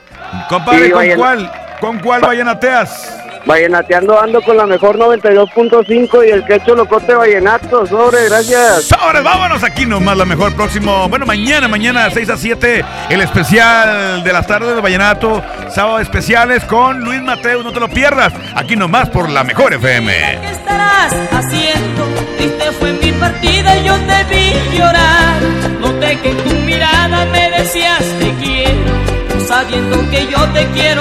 Compadre, 0.51 0.91
¿con 0.91 1.01
vayan- 1.01 1.19
cuál? 1.19 1.53
¿Con 1.81 1.99
cuál 2.01 2.21
vallenateas? 2.21 3.24
Vallenateando 3.47 4.19
ando 4.19 4.41
con 4.43 4.57
la 4.57 4.67
mejor 4.67 4.99
92.5 4.99 6.27
y 6.27 6.31
el 6.31 6.45
quecho 6.45 6.75
locote 6.75 7.15
vallenato. 7.15 7.87
Sobre, 7.87 8.25
gracias. 8.29 8.85
Sobres, 8.85 9.23
vámonos 9.23 9.63
aquí 9.63 9.85
nomás, 9.85 10.17
la 10.17 10.25
mejor 10.25 10.55
próximo. 10.55 11.09
Bueno, 11.09 11.27
mañana, 11.27 11.69
mañana, 11.69 12.09
6 12.11 12.31
a 12.31 12.37
7, 12.37 12.85
el 13.11 13.21
especial 13.21 14.25
de 14.25 14.33
las 14.33 14.47
tardes 14.47 14.75
de 14.75 14.81
Vallenato. 14.81 15.43
Sábado 15.69 15.99
especiales 16.01 16.65
con 16.65 17.01
Luis 17.01 17.21
Mateus, 17.23 17.65
no 17.65 17.73
te 17.73 17.81
lo 17.81 17.89
pierdas. 17.89 18.33
Aquí 18.55 18.77
nomás 18.77 19.11
por 19.11 19.29
la 19.29 19.45
mejor 19.45 19.75
FM. 19.75 20.13
¿Qué 20.13 20.51
estarás 20.51 21.13
haciendo? 21.33 22.05
Triste 22.37 22.73
fue 22.79 22.93
mi 22.93 23.13
partida 23.13 23.77
y 23.77 23.85
yo 23.85 23.95
te 23.95 24.25
vi 24.35 24.79
llorar. 24.79 25.43
Noté 25.81 26.19
que 26.21 26.31
en 26.31 26.37
tu 26.39 26.51
mirada 26.61 27.27
me 27.27 27.51
decías 27.51 28.05
te 28.19 28.33
quiero, 28.43 29.45
sabiendo 29.47 30.11
que 30.11 30.27
yo 30.29 30.43
te 30.55 30.67
quiero 30.69 30.94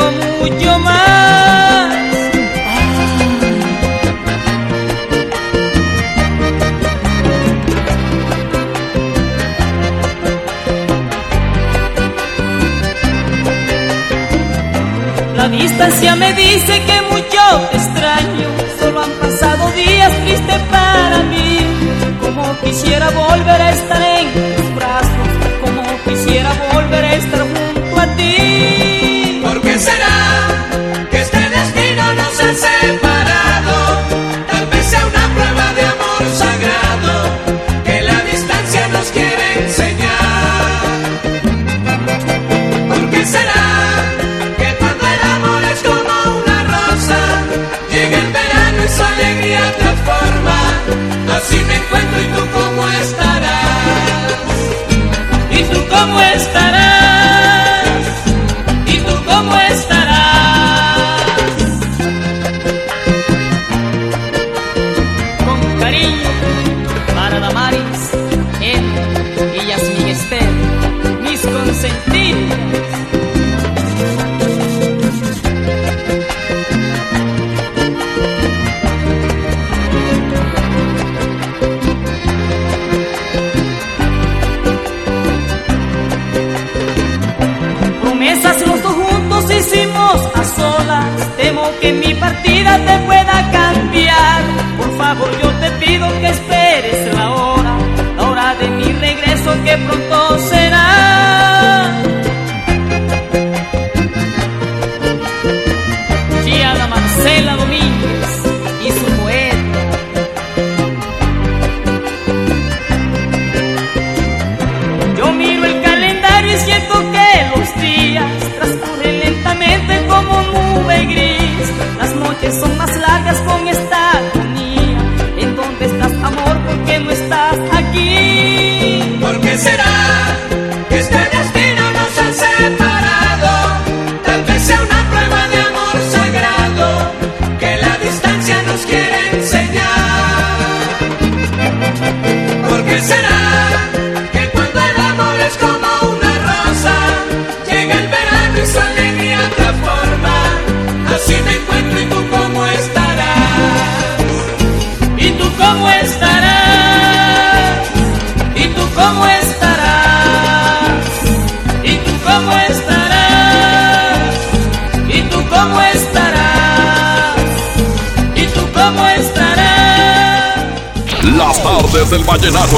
vallenato. 172.43 172.77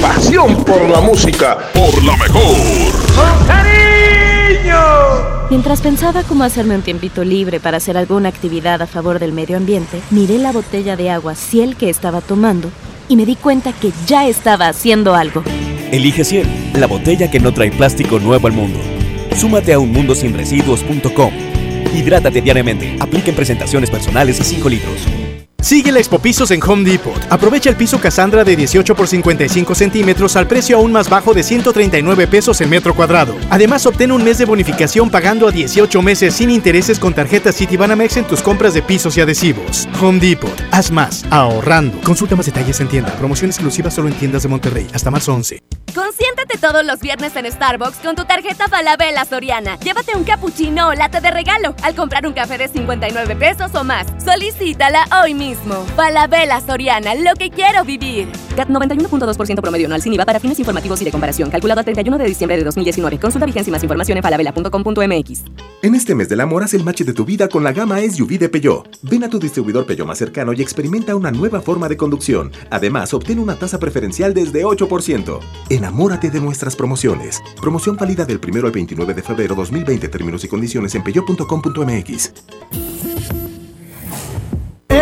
Pasión 0.00 0.64
por 0.64 0.88
la 0.88 1.00
música. 1.00 1.58
Por 1.72 2.04
la 2.04 2.16
mejor. 2.16 2.56
Con 3.14 3.46
cariño 3.46 4.76
Mientras 5.48 5.80
pensaba 5.80 6.22
cómo 6.22 6.44
hacerme 6.44 6.74
un 6.74 6.82
tiempito 6.82 7.24
libre 7.24 7.60
para 7.60 7.78
hacer 7.78 7.96
alguna 7.96 8.28
actividad 8.28 8.82
a 8.82 8.86
favor 8.86 9.18
del 9.18 9.32
medio 9.32 9.56
ambiente, 9.56 10.00
miré 10.10 10.38
la 10.38 10.52
botella 10.52 10.96
de 10.96 11.10
agua 11.10 11.34
Ciel 11.34 11.76
que 11.76 11.88
estaba 11.88 12.20
tomando 12.20 12.70
y 13.08 13.16
me 13.16 13.24
di 13.24 13.36
cuenta 13.36 13.72
que 13.72 13.92
ya 14.06 14.26
estaba 14.26 14.68
haciendo 14.68 15.14
algo. 15.14 15.44
Elige 15.92 16.24
Ciel, 16.24 16.46
la 16.74 16.86
botella 16.86 17.30
que 17.30 17.38
no 17.38 17.54
trae 17.54 17.70
plástico 17.70 18.18
nuevo 18.18 18.48
al 18.48 18.52
mundo. 18.52 18.80
Súmate 19.36 19.72
a 19.72 19.78
unmundosinresiduos.com. 19.78 21.32
Hidrátate 21.94 22.40
diariamente. 22.42 22.96
Apliquen 22.98 23.36
presentaciones 23.36 23.88
personales 23.88 24.40
y 24.40 24.44
5 24.44 24.68
litros. 24.68 25.25
Sigue 25.66 25.90
la 25.90 25.98
Expo 25.98 26.20
Pisos 26.20 26.52
en 26.52 26.62
Home 26.62 26.88
Depot. 26.88 27.20
Aprovecha 27.28 27.68
el 27.68 27.74
piso 27.74 27.98
Cassandra 27.98 28.44
de 28.44 28.54
18 28.54 28.94
por 28.94 29.08
55 29.08 29.74
centímetros 29.74 30.36
al 30.36 30.46
precio 30.46 30.76
aún 30.76 30.92
más 30.92 31.10
bajo 31.10 31.34
de 31.34 31.42
139 31.42 32.28
pesos 32.28 32.60
el 32.60 32.68
metro 32.68 32.94
cuadrado. 32.94 33.34
Además, 33.50 33.84
obtén 33.84 34.12
un 34.12 34.22
mes 34.22 34.38
de 34.38 34.44
bonificación 34.44 35.10
pagando 35.10 35.48
a 35.48 35.50
18 35.50 36.02
meses 36.02 36.34
sin 36.34 36.50
intereses 36.50 37.00
con 37.00 37.14
tarjeta 37.14 37.50
Citibanamex 37.50 38.16
en 38.16 38.28
tus 38.28 38.42
compras 38.42 38.74
de 38.74 38.82
pisos 38.82 39.16
y 39.16 39.22
adhesivos. 39.22 39.88
Home 40.00 40.20
Depot. 40.20 40.54
Haz 40.70 40.92
más, 40.92 41.24
ahorrando. 41.30 42.00
Consulta 42.02 42.36
más 42.36 42.46
detalles 42.46 42.78
en 42.78 42.86
tienda. 42.86 43.10
Promoción 43.16 43.50
exclusiva 43.50 43.90
solo 43.90 44.06
en 44.06 44.14
tiendas 44.14 44.44
de 44.44 44.48
Monterrey. 44.48 44.86
Hasta 44.94 45.10
marzo 45.10 45.34
11. 45.34 45.65
Todos 46.60 46.86
los 46.86 47.00
viernes 47.00 47.36
en 47.36 47.50
Starbucks 47.50 47.98
con 47.98 48.16
tu 48.16 48.24
tarjeta 48.24 48.68
Falabella 48.68 49.24
Soriana. 49.24 49.78
Llévate 49.80 50.16
un 50.16 50.24
cappuccino 50.24 50.88
o 50.88 50.94
latte 50.94 51.20
de 51.20 51.30
regalo 51.30 51.74
al 51.82 51.94
comprar 51.94 52.26
un 52.26 52.32
café 52.32 52.56
de 52.56 52.68
59 52.68 53.36
pesos 53.36 53.74
o 53.74 53.84
más. 53.84 54.06
Solicítala 54.24 55.06
hoy 55.22 55.34
mismo. 55.34 55.84
Falabella 55.96 56.60
Soriana, 56.60 57.14
lo 57.14 57.34
que 57.34 57.50
quiero 57.50 57.84
vivir. 57.84 58.28
CAT 58.56 58.68
91.2% 58.68 59.60
promedio 59.60 59.86
anual 59.86 60.00
sin 60.00 60.14
IVA 60.14 60.24
para 60.24 60.40
fines 60.40 60.58
informativos 60.58 61.00
y 61.02 61.04
de 61.04 61.10
comparación. 61.10 61.50
Calculado 61.50 61.80
a 61.80 61.84
31 61.84 62.16
de 62.16 62.24
diciembre 62.24 62.56
de 62.56 62.64
2019. 62.64 63.18
Consulta 63.18 63.44
vigencia 63.44 63.70
y 63.70 63.72
más 63.72 63.82
información 63.82 64.16
en 64.16 64.22
falabella.com.mx. 64.22 65.44
En 65.82 65.94
este 65.94 66.14
mes 66.14 66.28
del 66.28 66.40
amor, 66.40 66.62
haz 66.62 66.72
el 66.72 66.82
match 66.82 67.02
de 67.02 67.12
tu 67.12 67.24
vida 67.24 67.48
con 67.48 67.62
la 67.62 67.72
gama 67.72 67.98
SUV 68.00 68.38
de 68.38 68.48
Peugeot. 68.48 68.98
Ven 69.02 69.24
a 69.24 69.28
tu 69.28 69.38
distribuidor 69.38 69.84
Peugeot 69.86 70.06
más 70.06 70.18
cercano 70.18 70.52
y 70.54 70.62
experimenta 70.62 71.14
una 71.14 71.30
nueva 71.30 71.60
forma 71.60 71.88
de 71.88 71.96
conducción. 71.98 72.50
Además, 72.70 73.12
obtén 73.12 73.38
una 73.38 73.56
tasa 73.56 73.78
preferencial 73.78 74.32
desde 74.32 74.64
8%. 74.64 75.38
Enamórate 75.68 76.30
de 76.30 76.40
nuestras 76.46 76.74
promociones. 76.74 77.42
Promoción 77.60 77.96
válida 77.96 78.24
del 78.24 78.40
1 78.42 78.66
al 78.66 78.72
29 78.72 79.12
de 79.12 79.22
febrero 79.22 79.54
2020. 79.54 80.08
Términos 80.08 80.44
y 80.44 80.48
condiciones 80.48 80.94
en 80.94 81.04
peugeot.com.mx. 81.04 82.32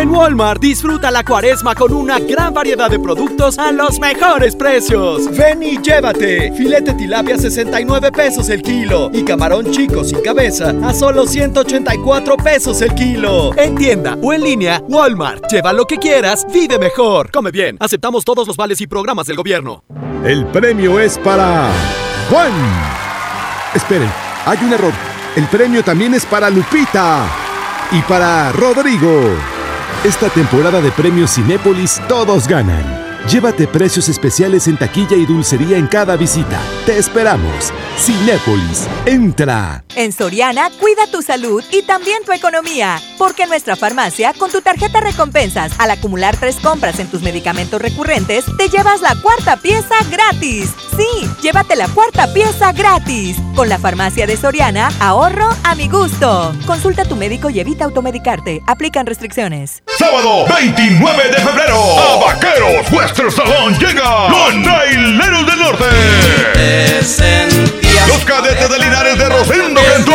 En 0.05 0.11
Walmart 0.11 0.61
disfruta 0.61 1.09
la 1.09 1.23
cuaresma 1.23 1.73
con 1.73 1.91
una 1.91 2.19
gran 2.19 2.53
variedad 2.53 2.91
de 2.91 2.99
productos 2.99 3.57
a 3.57 3.71
los 3.71 3.99
mejores 3.99 4.55
precios. 4.55 5.35
Ven 5.35 5.63
y 5.63 5.81
llévate. 5.81 6.51
Filete 6.51 6.93
tilapia 6.93 7.39
69 7.39 8.11
pesos 8.11 8.49
el 8.49 8.61
kilo 8.61 9.09
y 9.11 9.25
camarón 9.25 9.71
chico 9.71 10.03
sin 10.03 10.21
cabeza 10.21 10.75
a 10.83 10.93
solo 10.93 11.25
184 11.25 12.37
pesos 12.37 12.83
el 12.83 12.93
kilo. 12.93 13.57
En 13.57 13.73
tienda 13.73 14.15
o 14.21 14.31
en 14.31 14.43
línea, 14.43 14.79
Walmart. 14.87 15.51
Lleva 15.51 15.73
lo 15.73 15.85
que 15.85 15.97
quieras, 15.97 16.45
vive 16.53 16.77
mejor. 16.77 17.31
Come 17.31 17.49
bien. 17.49 17.75
Aceptamos 17.79 18.23
todos 18.23 18.47
los 18.47 18.55
vales 18.55 18.79
y 18.81 18.85
programas 18.85 19.25
del 19.25 19.37
gobierno. 19.37 19.85
El 20.23 20.45
premio 20.45 20.99
es 20.99 21.17
para 21.17 21.71
Juan. 22.29 22.53
Esperen, 23.73 24.11
hay 24.45 24.59
un 24.61 24.71
error. 24.71 24.93
El 25.35 25.47
premio 25.47 25.83
también 25.83 26.13
es 26.13 26.27
para 26.27 26.51
Lupita 26.51 27.25
y 27.91 28.03
para 28.03 28.51
Rodrigo. 28.51 29.54
Esta 30.05 30.29
temporada 30.29 30.81
de 30.81 30.91
premios 30.91 31.33
Cinépolis 31.33 31.99
todos 32.07 32.47
ganan. 32.47 32.85
Llévate 33.27 33.65
precios 33.67 34.07
especiales 34.07 34.67
en 34.67 34.77
taquilla 34.77 35.17
y 35.17 35.25
dulcería 35.25 35.79
en 35.79 35.87
cada 35.87 36.15
visita. 36.15 36.61
Te 36.85 36.95
esperamos. 36.95 37.73
Cinépolis, 37.97 38.87
entra. 39.05 39.83
En 39.95 40.11
Soriana, 40.11 40.69
cuida 40.79 41.07
tu 41.09 41.21
salud 41.21 41.63
y 41.71 41.81
también 41.83 42.23
tu 42.25 42.33
economía. 42.33 42.99
Porque 43.17 43.43
en 43.43 43.49
nuestra 43.49 43.75
farmacia, 43.75 44.33
con 44.33 44.51
tu 44.51 44.61
tarjeta 44.61 44.99
recompensas, 44.99 45.71
al 45.79 45.91
acumular 45.91 46.35
tres 46.35 46.57
compras 46.57 46.99
en 46.99 47.07
tus 47.07 47.21
medicamentos 47.21 47.81
recurrentes, 47.81 48.43
te 48.57 48.67
llevas 48.67 49.01
la 49.01 49.15
cuarta 49.21 49.55
pieza 49.57 49.95
gratis. 50.11 50.69
Sí, 50.97 51.29
llévate 51.41 51.75
la 51.75 51.87
cuarta 51.87 52.31
pieza 52.33 52.73
gratis. 52.73 53.37
Con 53.55 53.69
la 53.69 53.79
farmacia 53.79 54.27
de 54.27 54.35
Soriana, 54.35 54.89
ahorro 54.99 55.47
a 55.63 55.75
mi 55.75 55.87
gusto. 55.87 56.53
Consulta 56.65 57.03
a 57.03 57.05
tu 57.05 57.15
médico 57.15 57.49
y 57.49 57.61
evita 57.61 57.85
automedicarte. 57.85 58.61
Aplican 58.67 59.05
restricciones. 59.05 59.81
Sábado 59.97 60.45
29 60.53 61.29
de 61.29 61.37
febrero, 61.37 61.99
a 61.99 62.25
Vaqueros 62.25 62.91
Western 62.91 63.31
Salón 63.31 63.73
llega 63.79 64.29
los 64.29 64.63
Traileros 64.63 65.45
del 65.47 65.59
Norte. 65.59 65.85
Los 68.15 68.23
cadetes 68.23 68.69
de 68.69 68.79
Linares 68.79 69.17
de 69.17 69.27
Rosendo 69.27 69.81
Cantú. 69.83 70.13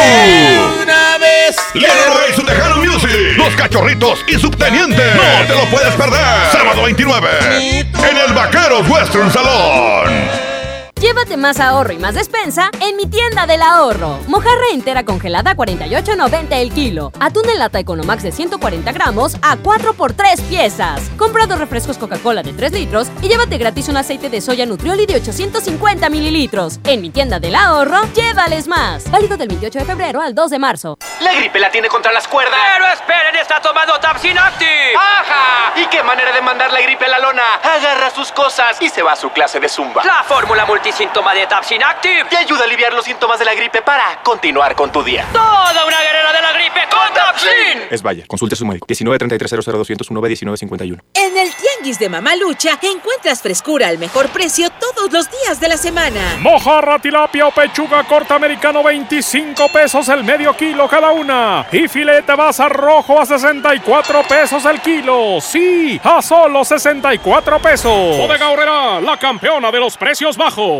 Una 0.82 1.18
vez. 1.18 1.55
Leroy 1.74 2.30
y 2.30 2.34
su 2.34 2.42
Tejano 2.42 2.76
Music. 2.76 3.36
Los 3.36 3.55
Cachorritos 3.55 4.24
y 4.26 4.38
Subteniente. 4.38 5.03
No 5.14 5.46
te 5.46 5.55
lo 5.55 5.70
puedes 5.70 5.92
perder. 5.96 6.51
Sábado 6.51 6.84
29 6.84 7.28
en 7.51 8.16
el 8.16 8.32
Vaqueros 8.32 8.88
Western 8.88 9.30
Salón. 9.30 10.49
Llévate 11.01 11.38
más 11.38 11.61
ahorro 11.61 11.94
y 11.94 11.98
más 11.98 12.14
despensa 12.14 12.70
en 12.78 12.94
mi 12.94 13.07
tienda 13.07 13.46
del 13.46 13.62
ahorro. 13.62 14.18
Mojarra 14.28 14.66
entera 14.70 15.03
congelada 15.03 15.53
a 15.53 15.57
48.90 15.57 16.48
el 16.51 16.70
kilo. 16.74 17.11
Atún 17.18 17.48
en 17.48 17.59
lata 17.59 17.78
Economax 17.78 18.22
de 18.22 18.32
140 18.32 18.92
gramos 18.92 19.34
a 19.40 19.57
4 19.57 19.94
por 19.94 20.12
3 20.12 20.42
piezas. 20.42 21.01
Compra 21.16 21.46
dos 21.46 21.59
refrescos 21.59 21.96
Coca-Cola 21.96 22.42
de 22.42 22.53
3 22.53 22.72
litros 22.72 23.09
y 23.22 23.28
llévate 23.28 23.57
gratis 23.57 23.88
un 23.88 23.96
aceite 23.96 24.28
de 24.28 24.42
soya 24.42 24.66
Nutrioli 24.66 25.07
de 25.07 25.14
850 25.14 26.11
mililitros. 26.11 26.78
En 26.84 27.01
mi 27.01 27.09
tienda 27.09 27.40
del 27.40 27.55
ahorro, 27.55 28.03
llévales 28.12 28.68
más. 28.68 29.11
Válido 29.11 29.38
del 29.38 29.48
28 29.48 29.78
de 29.78 29.84
febrero 29.86 30.20
al 30.20 30.34
2 30.34 30.51
de 30.51 30.59
marzo. 30.59 30.98
La 31.20 31.32
gripe 31.32 31.59
la 31.61 31.70
tiene 31.70 31.88
contra 31.88 32.12
las 32.12 32.28
cuerdas. 32.28 32.61
Pero 32.74 32.86
esperen, 32.92 33.36
está 33.36 33.59
tomando 33.62 33.98
Tapsin 34.01 34.36
Active. 34.36 34.94
¡Ajá! 34.96 35.80
¿Y 35.80 35.86
qué 35.86 36.03
manera 36.03 36.30
de 36.32 36.42
mandar 36.42 36.70
la 36.70 36.82
gripe 36.82 37.07
a 37.07 37.09
la 37.09 37.20
lona? 37.20 37.55
Agarra 37.62 38.11
sus 38.11 38.30
cosas 38.32 38.76
y 38.82 38.90
se 38.90 39.03
va 39.03 39.12
a 39.12 39.16
su 39.16 39.30
clase 39.30 39.61
de 39.61 39.68
zumba. 39.70 40.05
La 40.05 40.22
fórmula 40.24 40.66
multisíntoma 40.91 41.32
de 41.34 41.47
Tapsin 41.47 41.80
Active. 41.84 42.24
Te 42.28 42.36
ayuda 42.36 42.62
a 42.62 42.64
aliviar 42.64 42.93
los 42.93 43.05
síntomas 43.05 43.38
de 43.38 43.45
la 43.45 43.55
gripe 43.55 43.80
para 43.80 44.20
continuar 44.24 44.74
con 44.74 44.91
tu 44.91 45.05
día. 45.05 45.24
Toda 45.32 45.84
una 45.86 46.01
guerrera 46.01 46.32
de 46.32 46.43
la 46.43 46.53
gripe 46.53 46.80
con 46.91 47.14
Tapsin. 47.14 47.82
Es 47.88 48.03
Bayer. 48.03 48.26
Consulte 48.26 48.57
a 48.57 48.59
su 48.59 48.66
médico. 48.66 48.86
19 48.88 49.18
33 49.18 49.51
00 49.51 49.78
201 49.78 50.26
19 50.26 50.57
51. 50.57 51.03
En 51.14 51.38
el 51.38 51.55
Tianguis 51.55 51.99
de 52.01 52.09
Mamalucha 52.09 52.76
encuentras 52.82 53.41
frescura 53.41 53.86
al 53.86 53.99
mejor 53.99 54.30
precio 54.30 54.68
todos 54.70 55.12
los 55.12 55.30
días 55.30 55.61
de 55.61 55.68
la 55.68 55.76
semana. 55.76 56.38
Mojarra, 56.41 56.99
tilapia 56.99 57.47
o 57.47 57.53
pechuga 57.53 58.03
corta 58.03 58.34
americano 58.34 58.82
25 58.82 59.68
pesos 59.68 60.09
el 60.09 60.24
medio 60.24 60.57
kilo 60.57 60.88
cada 60.88 61.12
una. 61.12 61.68
Y 61.70 61.86
filete 61.86 62.34
basa 62.34 62.68
rojo 62.68 63.20
a 63.20 63.26
64 63.26 64.24
pesos 64.24 64.64
el 64.64 64.80
kilo. 64.80 65.41
Sí, 65.41 66.01
a 66.03 66.20
solo 66.20 66.64
64 66.64 67.61
pesos. 67.61 68.16
Bodega 68.16 68.51
Horrera, 68.51 69.01
la 69.01 69.16
campeona 69.16 69.70
de 69.70 69.78
los 69.78 69.97
precios 69.97 70.36
bajos. 70.36 70.79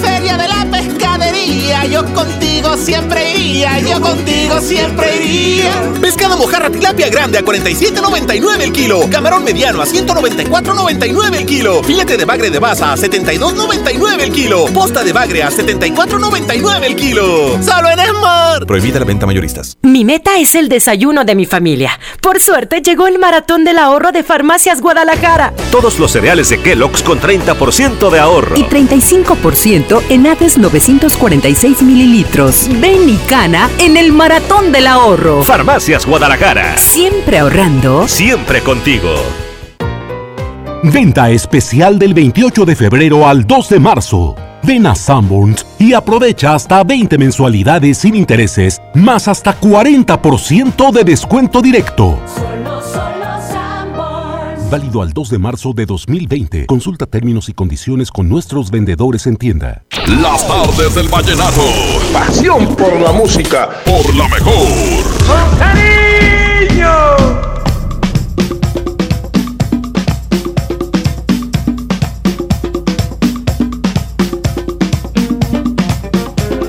Feria 0.00 0.36
de 0.36 0.48
la 0.48 0.66
pescadería, 0.70 1.84
yo 1.86 2.04
contigo 2.14 2.76
siempre 2.76 3.34
iría, 3.34 3.78
yo 3.80 4.00
contigo 4.00 4.60
siempre 4.60 5.16
iría. 5.16 5.72
Pescado 6.00 6.36
mojarra 6.36 6.70
tilapia 6.70 7.08
grande 7.08 7.38
a 7.38 7.42
47.99 7.44 8.60
el 8.60 8.72
kilo. 8.72 9.00
Camarón 9.10 9.44
mediano 9.44 9.82
a 9.82 9.86
194.99 9.86 11.36
el 11.36 11.46
kilo. 11.46 11.82
Filete 11.82 12.16
de 12.16 12.24
bagre 12.24 12.50
de 12.50 12.58
baza 12.58 12.92
a 12.92 12.96
72.99 12.96 14.20
el 14.20 14.32
kilo. 14.32 14.66
Posta 14.66 15.02
de 15.02 15.12
bagre 15.12 15.42
a 15.42 15.50
74.99 15.50 16.84
el 16.84 16.96
kilo. 16.96 17.58
Solo 17.62 17.90
en 17.90 18.00
Esmar. 18.00 18.66
Prohibida 18.66 18.98
la 18.98 19.04
venta 19.04 19.26
mayoristas. 19.26 19.76
Mi 19.82 20.04
meta 20.04 20.38
es 20.38 20.54
el 20.54 20.68
desayuno 20.68 21.24
de 21.24 21.34
mi 21.34 21.46
familia. 21.46 21.98
Por 22.20 22.40
suerte 22.40 22.82
llegó 22.82 23.06
el 23.06 23.18
maratón 23.18 23.64
del 23.64 23.78
ahorro 23.78 24.12
de 24.12 24.22
Farmacias 24.22 24.80
Guadalajara. 24.80 25.52
Todos 25.70 25.98
los 25.98 26.10
cereales 26.10 26.48
de 26.50 26.60
Kellogg's 26.60 27.02
con 27.02 27.20
30% 27.20 28.10
de 28.10 28.18
ahorro. 28.18 28.56
Y 28.56 28.64
35% 28.64 29.87
en 30.10 30.26
Hades 30.26 30.58
946 30.58 31.82
mililitros. 31.82 32.68
Ven 32.80 33.08
y 33.08 33.16
cana 33.28 33.70
en 33.78 33.96
el 33.96 34.12
maratón 34.12 34.70
del 34.70 34.86
ahorro. 34.86 35.42
Farmacias 35.44 36.04
Guadalajara. 36.04 36.76
Siempre 36.76 37.38
ahorrando. 37.38 38.06
Siempre 38.06 38.60
contigo. 38.60 39.14
Venta 40.82 41.30
especial 41.30 41.98
del 41.98 42.14
28 42.14 42.64
de 42.64 42.76
febrero 42.76 43.26
al 43.26 43.46
2 43.46 43.68
de 43.70 43.80
marzo. 43.80 44.36
Ven 44.62 44.86
a 44.86 44.94
Sanborns 44.94 45.64
y 45.78 45.94
aprovecha 45.94 46.54
hasta 46.54 46.84
20 46.84 47.16
mensualidades 47.16 47.98
sin 47.98 48.14
intereses, 48.14 48.80
más 48.94 49.26
hasta 49.26 49.58
40% 49.58 50.92
de 50.92 51.04
descuento 51.04 51.62
directo. 51.62 52.18
Válido 54.70 55.00
al 55.00 55.14
2 55.14 55.30
de 55.30 55.38
marzo 55.38 55.72
de 55.72 55.86
2020. 55.86 56.66
Consulta 56.66 57.06
términos 57.06 57.48
y 57.48 57.54
condiciones 57.54 58.10
con 58.10 58.28
nuestros 58.28 58.70
vendedores 58.70 59.26
en 59.26 59.38
tienda. 59.38 59.82
Las 60.20 60.46
tardes 60.46 60.94
del 60.94 61.08
vallenato. 61.08 61.62
Pasión 62.12 62.76
por 62.76 63.00
la 63.00 63.10
música. 63.12 63.70
Por 63.86 64.14
la 64.14 64.28
mejor. 64.28 64.68
¡Con 65.26 65.58
cariño! 65.58 66.88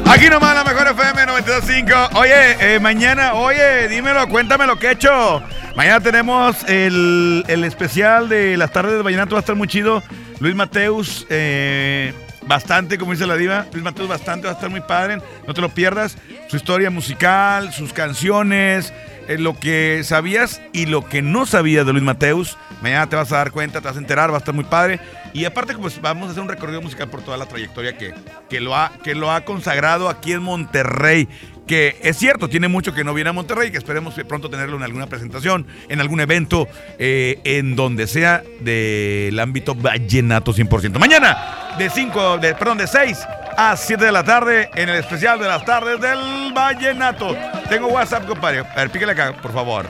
Aquí 0.06 0.30
nomás 0.30 0.56
la 0.56 0.64
mejor 0.64 0.88
FM 0.88 1.26
92.5. 1.26 2.10
Oye, 2.16 2.76
eh, 2.76 2.80
mañana, 2.80 3.34
oye, 3.34 3.90
dímelo, 3.90 4.28
cuéntame 4.30 4.66
lo 4.66 4.80
que 4.80 4.88
he 4.88 4.92
hecho. 4.94 5.44
Mañana 5.80 6.02
tenemos 6.02 6.68
el, 6.68 7.46
el 7.48 7.64
especial 7.64 8.28
de 8.28 8.58
las 8.58 8.74
tardes 8.74 8.96
del 8.96 9.02
vallenato, 9.02 9.36
va 9.36 9.40
a 9.40 9.40
estar 9.40 9.56
muy 9.56 9.70
chido. 9.70 10.04
Luis 10.42 10.54
Mateus, 10.54 11.26
eh, 11.30 12.14
bastante, 12.46 12.98
como 12.98 13.14
dice 13.14 13.26
la 13.26 13.38
diva. 13.38 13.66
Luis 13.72 13.82
Mateus, 13.82 14.10
bastante, 14.10 14.48
va 14.48 14.52
a 14.52 14.56
estar 14.56 14.70
muy 14.70 14.82
padre. 14.82 15.20
No 15.48 15.54
te 15.54 15.62
lo 15.62 15.70
pierdas. 15.70 16.18
Su 16.50 16.58
historia 16.58 16.90
musical, 16.90 17.72
sus 17.72 17.94
canciones, 17.94 18.92
eh, 19.30 19.38
lo 19.38 19.58
que 19.58 20.02
sabías 20.04 20.62
y 20.74 20.86
lo 20.86 21.08
que 21.08 21.22
no 21.22 21.46
sabías 21.46 21.86
de 21.86 21.94
Luis 21.94 22.04
Mateus. 22.04 22.58
Mañana 22.82 23.08
te 23.08 23.16
vas 23.16 23.32
a 23.32 23.38
dar 23.38 23.52
cuenta, 23.52 23.80
te 23.80 23.88
vas 23.88 23.96
a 23.96 24.00
enterar, 24.00 24.32
va 24.32 24.36
a 24.36 24.40
estar 24.40 24.54
muy 24.54 24.66
padre. 24.66 25.00
Y 25.32 25.46
aparte, 25.46 25.76
pues 25.76 26.02
vamos 26.02 26.28
a 26.28 26.32
hacer 26.32 26.44
un 26.44 26.50
recorrido 26.50 26.82
musical 26.82 27.08
por 27.08 27.22
toda 27.22 27.38
la 27.38 27.46
trayectoria 27.46 27.98
que, 27.98 28.14
que, 28.50 28.60
lo, 28.60 28.76
ha, 28.76 28.92
que 29.02 29.16
lo 29.16 29.32
ha 29.32 29.46
consagrado 29.46 30.10
aquí 30.10 30.34
en 30.34 30.42
Monterrey. 30.42 31.30
Que 31.70 31.98
es 32.02 32.18
cierto, 32.18 32.50
tiene 32.50 32.68
mucho 32.68 32.96
que 32.96 33.04
no 33.04 33.14
viene 33.14 33.30
a 33.30 33.34
Monterrey, 33.34 33.70
que 33.70 33.78
esperemos 33.78 34.16
pronto 34.28 34.50
tenerlo 34.50 34.76
en 34.78 34.82
alguna 34.82 35.06
presentación, 35.06 35.68
en 35.88 36.02
algún 36.02 36.20
evento, 36.20 36.68
eh, 36.98 37.40
en 37.44 37.76
donde 37.76 38.08
sea 38.08 38.42
del 38.60 39.40
ámbito 39.40 39.76
vallenato 39.76 40.52
100%. 40.52 40.98
Mañana, 40.98 41.76
de 41.78 41.92
5, 41.92 42.40
de, 42.40 42.56
perdón, 42.56 42.80
de 42.80 42.88
6 42.88 43.20
a 43.58 43.76
7 43.76 44.04
de 44.06 44.12
la 44.12 44.24
tarde, 44.24 44.70
en 44.76 44.90
el 44.90 44.96
especial 44.98 45.40
de 45.40 45.48
las 45.48 45.64
tardes 45.66 46.00
del 46.00 46.54
vallenato. 46.54 47.36
Tengo 47.70 47.88
WhatsApp, 47.88 48.26
compadre. 48.26 48.60
A 48.60 48.76
ver, 48.76 48.90
píquele 48.90 49.12
acá, 49.12 49.34
por 49.42 49.54
favor. 49.54 49.86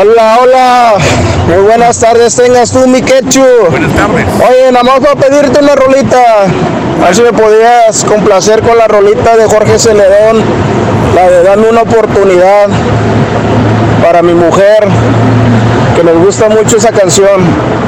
Hola, 0.00 0.38
hola. 0.40 0.94
Muy 1.46 1.62
buenas 1.64 1.98
tardes 1.98 2.36
tengas 2.36 2.70
tú, 2.70 2.86
mi 2.86 3.00
quechu. 3.00 3.44
Buenas 3.70 3.94
tardes. 3.94 4.26
Oye, 4.36 4.70
nada 4.70 4.84
más 4.84 5.00
para 5.00 5.16
pedirte 5.16 5.60
una 5.60 5.74
rolita. 5.74 6.42
A 6.42 7.04
ver 7.06 7.14
si 7.14 7.22
me 7.22 7.32
podías 7.32 8.04
complacer 8.04 8.60
con 8.62 8.76
la 8.76 8.86
rolita 8.86 9.36
de 9.36 9.46
Jorge 9.46 9.78
Celedón. 9.78 10.42
La 11.14 11.30
de 11.30 11.42
Dame 11.42 11.68
una 11.70 11.82
oportunidad 11.82 12.68
para 14.02 14.22
mi 14.22 14.34
mujer. 14.34 14.86
Que 15.96 16.04
nos 16.04 16.18
gusta 16.22 16.48
mucho 16.48 16.76
esa 16.76 16.92
canción. 16.92 17.87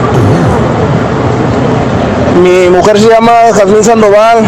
Mi 2.36 2.70
mujer 2.70 2.98
se 2.98 3.08
llama 3.08 3.32
Jazmín 3.54 3.84
Sandoval. 3.84 4.44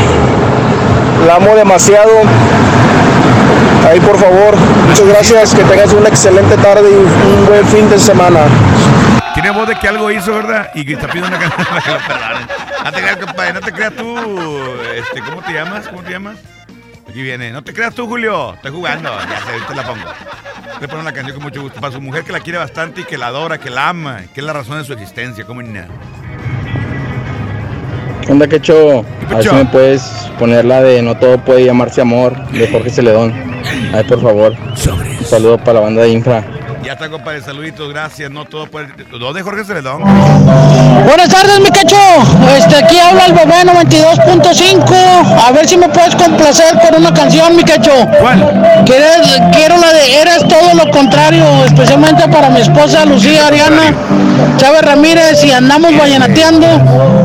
La 1.27 1.37
amo 1.37 1.55
demasiado. 1.55 2.11
Ahí 3.89 4.01
por 4.01 4.17
favor, 4.19 4.57
muchas 4.89 5.07
gracias, 5.07 5.55
que 5.55 5.65
tengas 5.65 5.93
una 5.93 6.09
excelente 6.09 6.57
tarde 6.57 6.89
y 6.89 6.95
un 6.95 7.47
buen 7.47 7.67
fin 7.67 7.91
de 7.91 7.99
semana. 7.99 8.41
Tiene 9.35 9.51
voz 9.51 9.69
de 9.69 9.75
que 9.75 9.89
algo 9.89 10.11
hizo, 10.11 10.33
¿verdad? 10.35 10.71
Y 10.75 10.85
que 10.85 10.93
está 10.93 11.09
pidiendo 11.09 11.37
una 11.37 11.39
canción 11.39 11.67
para 11.67 11.83
que 11.83 11.91
lo 11.91 11.99
perdonen. 11.99 12.49
No 12.85 12.93
te 12.93 13.01
creas, 13.01 13.17
compadre, 13.17 13.53
no 13.55 13.61
te 13.61 13.73
creas 13.73 13.93
tú. 13.95 14.17
Este, 14.95 15.21
¿Cómo 15.21 15.43
te 15.43 15.53
llamas? 15.53 15.89
¿Cómo 15.89 16.03
te 16.03 16.11
llamas? 16.11 16.37
Aquí 17.09 17.23
viene. 17.23 17.51
No 17.51 17.63
te 17.63 17.73
creas 17.73 17.95
tú, 17.95 18.07
Julio. 18.07 18.55
Estoy 18.55 18.71
jugando. 18.71 19.11
Ya 19.11 19.45
sé, 19.45 19.53
ahorita 19.53 19.75
la 19.75 19.83
pongo. 19.83 20.07
Le 20.81 20.89
pongo 20.89 21.01
una 21.03 21.13
canción 21.13 21.35
con 21.35 21.43
mucho 21.45 21.63
gusto. 21.63 21.81
Para 21.81 21.93
su 21.93 22.01
mujer 22.01 22.25
que 22.25 22.33
la 22.33 22.41
quiere 22.41 22.59
bastante 22.59 23.03
y 23.03 23.05
que 23.05 23.19
la 23.19 23.27
adora, 23.27 23.59
que 23.59 23.71
la 23.71 23.89
ama, 23.89 24.21
que 24.33 24.41
es 24.41 24.47
la 24.47 24.53
razón 24.53 24.79
de 24.79 24.85
su 24.85 24.93
existencia. 24.93 25.45
¿Cómo 25.45 25.61
ni 25.61 25.71
nada? 25.71 25.89
¿Qué 28.25 28.33
onda, 28.33 28.47
Quecho? 28.47 29.05
A 29.29 29.35
ver 29.37 29.45
si 29.45 29.55
me 29.55 29.65
puedes 29.65 30.03
poner 30.39 30.65
la 30.65 30.81
de 30.83 31.03
No 31.03 31.17
todo 31.17 31.39
puede 31.39 31.65
llamarse 31.65 32.01
amor 32.01 32.37
de 32.53 32.69
Jorge 32.69 32.91
Celedón. 32.91 33.33
Ay, 33.93 34.05
por 34.05 34.21
favor. 34.21 34.55
Un 35.19 35.25
saludo 35.25 35.59
para 35.59 35.75
la 35.75 35.81
banda 35.81 36.03
de 36.03 36.11
Infra. 36.11 36.45
Ya 36.83 36.93
está, 36.95 37.09
compadre. 37.09 37.41
Saluditos, 37.41 37.89
gracias. 37.91 38.31
No 38.31 38.45
todo 38.45 38.67
puede. 38.67 38.89
¿Dónde 39.11 39.43
Jorge 39.43 39.65
Celedón? 39.65 40.03
Buenas 40.03 41.29
tardes, 41.29 41.61
mi 41.61 41.71
cacho. 41.71 41.97
Este, 42.57 42.77
aquí 42.77 42.99
habla 42.99 43.27
el 43.27 43.33
bebé 43.33 43.63
92.5. 43.65 45.41
A 45.41 45.53
ver 45.53 45.69
si 45.69 45.77
me 45.77 45.89
puedes 45.89 46.15
complacer 46.17 46.79
con 46.81 47.01
una 47.01 47.15
canción, 47.15 47.55
mi 47.55 47.63
cacho. 47.63 47.93
¿Cuál? 48.21 48.85
quiero 48.85 49.79
la 49.79 49.93
de 49.93 50.21
Eres 50.21 50.47
todo 50.49 50.75
lo 50.75 50.91
contrario, 50.91 51.65
especialmente 51.65 52.29
para 52.29 52.51
mi 52.51 52.61
esposa 52.61 53.05
Lucía 53.05 53.47
Ariana 53.47 53.95
Chávez 54.57 54.83
Ramírez 54.83 55.45
y 55.45 55.53
andamos 55.53 55.97
vallenateando 55.97 56.67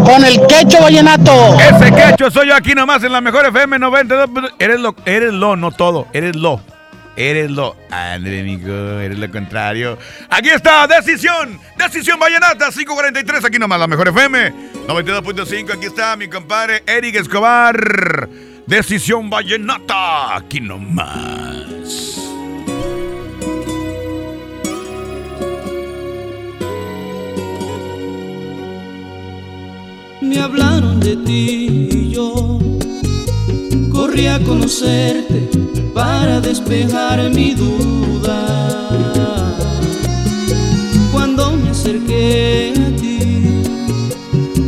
con 0.05 0.23
el 0.23 0.45
quecho 0.47 0.81
vallenato. 0.81 1.57
Ese 1.59 1.91
quecho 1.91 2.31
soy 2.31 2.47
yo 2.47 2.55
aquí 2.55 2.73
nomás 2.73 3.03
en 3.03 3.11
la 3.11 3.21
mejor 3.21 3.45
FM 3.45 3.79
92. 3.79 4.53
Eres 4.59 4.79
lo, 4.79 4.95
eres 5.05 5.33
lo, 5.33 5.55
no 5.55 5.71
todo. 5.71 6.07
Eres 6.13 6.35
lo. 6.35 6.61
Eres 7.18 7.49
lo. 7.49 7.76
André, 7.89 8.41
amigo, 8.41 8.99
eres 8.99 9.18
lo 9.18 9.30
contrario. 9.32 9.97
Aquí 10.30 10.49
está, 10.49 10.86
decisión. 10.86 11.59
Decisión 11.76 12.20
Vallenata, 12.20 12.70
543. 12.70 13.43
Aquí 13.43 13.57
nomás, 13.57 13.80
la 13.80 13.88
mejor 13.88 14.09
FM 14.09 14.53
92.5. 14.88 15.74
Aquí 15.74 15.88
está 15.88 16.15
mi 16.15 16.28
compadre 16.28 16.84
Eric 16.86 17.15
Escobar. 17.15 18.30
Decisión 18.68 19.32
Vallenata, 19.32 20.36
aquí 20.36 20.61
nomás. 20.61 22.22
Me 30.22 30.39
hablaron 30.39 30.99
de 30.99 31.15
ti 31.15 31.89
y 31.91 32.11
yo 32.11 32.59
corrí 34.07 34.27
a 34.27 34.39
conocerte 34.39 35.49
para 35.93 36.39
despejar 36.39 37.29
mi 37.29 37.53
duda. 37.53 38.39
Cuando 41.11 41.51
me 41.51 41.71
acerqué 41.71 42.73
a 42.87 42.89
ti, 43.01 43.63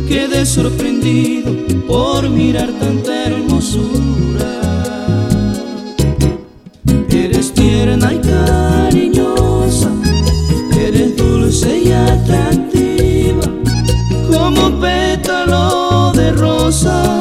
quedé 0.06 0.44
sorprendido 0.44 1.52
por 1.86 2.28
mirar 2.28 2.70
tanta 2.80 3.12
hermosura. 3.28 4.52
Eres 7.10 7.52
tierna 7.52 8.12
y 8.12 8.18
cariñosa, 8.18 9.90
eres 10.78 11.16
dulce 11.16 11.82
y 11.86 11.92
atractiva, 11.92 13.46
como 14.30 14.80
pétalo 14.80 16.12
de 16.12 16.32
rosa 16.32 17.20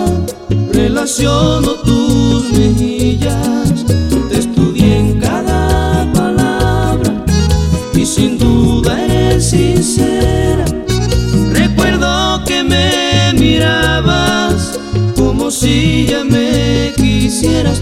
relaciono 0.73 1.71
tus 1.85 1.98
si 15.59 16.05
ya 16.05 16.23
me 16.23 16.93
quisieras 16.95 17.81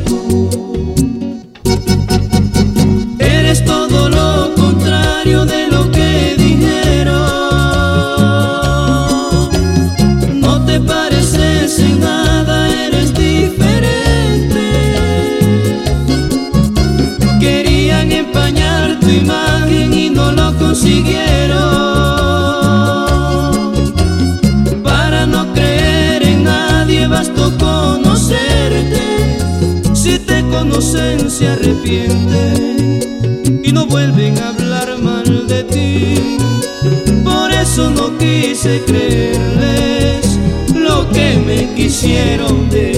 se 31.38 31.48
arrepienten 31.48 33.00
y 33.64 33.72
no 33.72 33.86
vuelven 33.86 34.36
a 34.40 34.50
hablar 34.50 34.98
mal 34.98 35.46
de 35.48 35.64
ti. 35.66 36.16
Por 37.24 37.52
eso 37.52 37.92
no 37.92 38.18
quise 38.18 38.82
creerles 38.88 40.40
lo 40.74 41.08
que 41.12 41.38
me 41.46 41.76
quisieron 41.76 42.68
decir. 42.72 42.97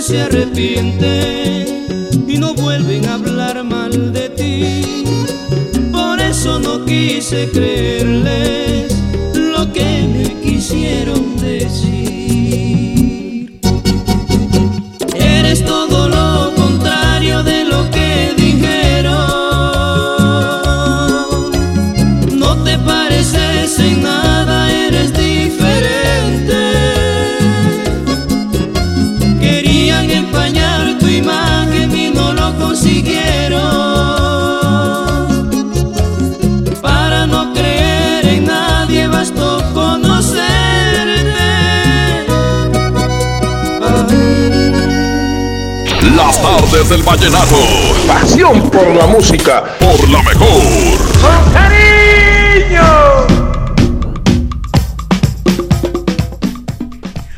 Se 0.00 0.22
arrepienten 0.22 1.66
y 2.26 2.38
no 2.38 2.54
vuelven 2.54 3.06
a 3.06 3.14
hablar 3.14 3.62
mal 3.64 4.12
de 4.12 4.30
ti. 4.30 4.82
Por 5.92 6.18
eso 6.20 6.58
no 6.58 6.86
quise 6.86 7.50
creerles 7.50 8.69
tardes 46.60 46.88
del 46.88 47.02
vallenato. 47.02 47.56
Pasión 48.06 48.70
por 48.70 48.86
la 48.94 49.06
música. 49.06 49.64
Por 49.78 50.08
la 50.08 50.22
mejor. 50.22 50.62
¡Con 51.20 51.52
cariño! 51.52 53.26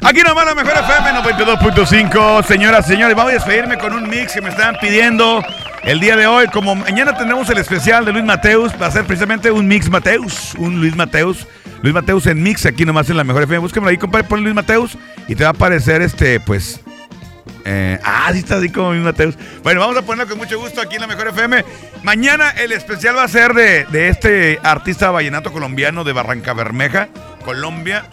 Aquí 0.02 0.22
nomás 0.22 0.46
la 0.46 0.54
mejor 0.54 0.72
FM 0.76 1.10
92.5. 1.22 2.44
Señoras, 2.44 2.86
señores, 2.86 3.16
vamos 3.16 3.32
a 3.32 3.34
despedirme 3.34 3.78
con 3.78 3.92
un 3.92 4.08
mix 4.08 4.32
que 4.32 4.40
me 4.40 4.48
estaban 4.48 4.76
pidiendo 4.80 5.44
el 5.84 6.00
día 6.00 6.16
de 6.16 6.26
hoy. 6.26 6.48
Como 6.48 6.74
mañana 6.74 7.16
tenemos 7.16 7.48
el 7.50 7.58
especial 7.58 8.04
de 8.04 8.12
Luis 8.12 8.24
Mateus, 8.24 8.72
va 8.80 8.86
a 8.86 8.90
ser 8.90 9.04
precisamente 9.04 9.50
un 9.50 9.68
mix 9.68 9.88
Mateus. 9.88 10.54
Un 10.58 10.80
Luis 10.80 10.96
Mateus. 10.96 11.46
Luis 11.82 11.94
Mateus 11.94 12.26
en 12.26 12.42
mix 12.42 12.66
aquí 12.66 12.84
nomás 12.84 13.08
en 13.10 13.16
la 13.16 13.24
mejor 13.24 13.42
FM. 13.44 13.60
Búsquenlo 13.60 13.88
ahí, 13.88 13.98
compadre, 13.98 14.26
pon 14.26 14.42
Luis 14.42 14.54
Mateus 14.54 14.98
y 15.28 15.34
te 15.34 15.44
va 15.44 15.50
a 15.50 15.52
aparecer 15.52 16.02
este, 16.02 16.40
pues. 16.40 16.81
Eh, 17.64 17.98
ah, 18.04 18.30
sí 18.32 18.38
está 18.38 18.56
así 18.56 18.68
como 18.70 18.92
Luis 18.92 19.04
Mateus. 19.04 19.36
Bueno, 19.62 19.80
vamos 19.80 19.96
a 19.96 20.02
ponerlo 20.02 20.28
con 20.28 20.38
mucho 20.38 20.58
gusto 20.58 20.80
aquí 20.80 20.96
en 20.96 21.02
la 21.02 21.06
mejor 21.06 21.28
FM. 21.28 21.64
Mañana 22.02 22.50
el 22.50 22.72
especial 22.72 23.16
va 23.16 23.24
a 23.24 23.28
ser 23.28 23.54
de, 23.54 23.84
de 23.86 24.08
este 24.08 24.58
artista 24.62 25.10
vallenato 25.10 25.52
colombiano 25.52 26.04
de 26.04 26.12
Barranca 26.12 26.52
Bermeja, 26.52 27.08
Colombia 27.44 28.04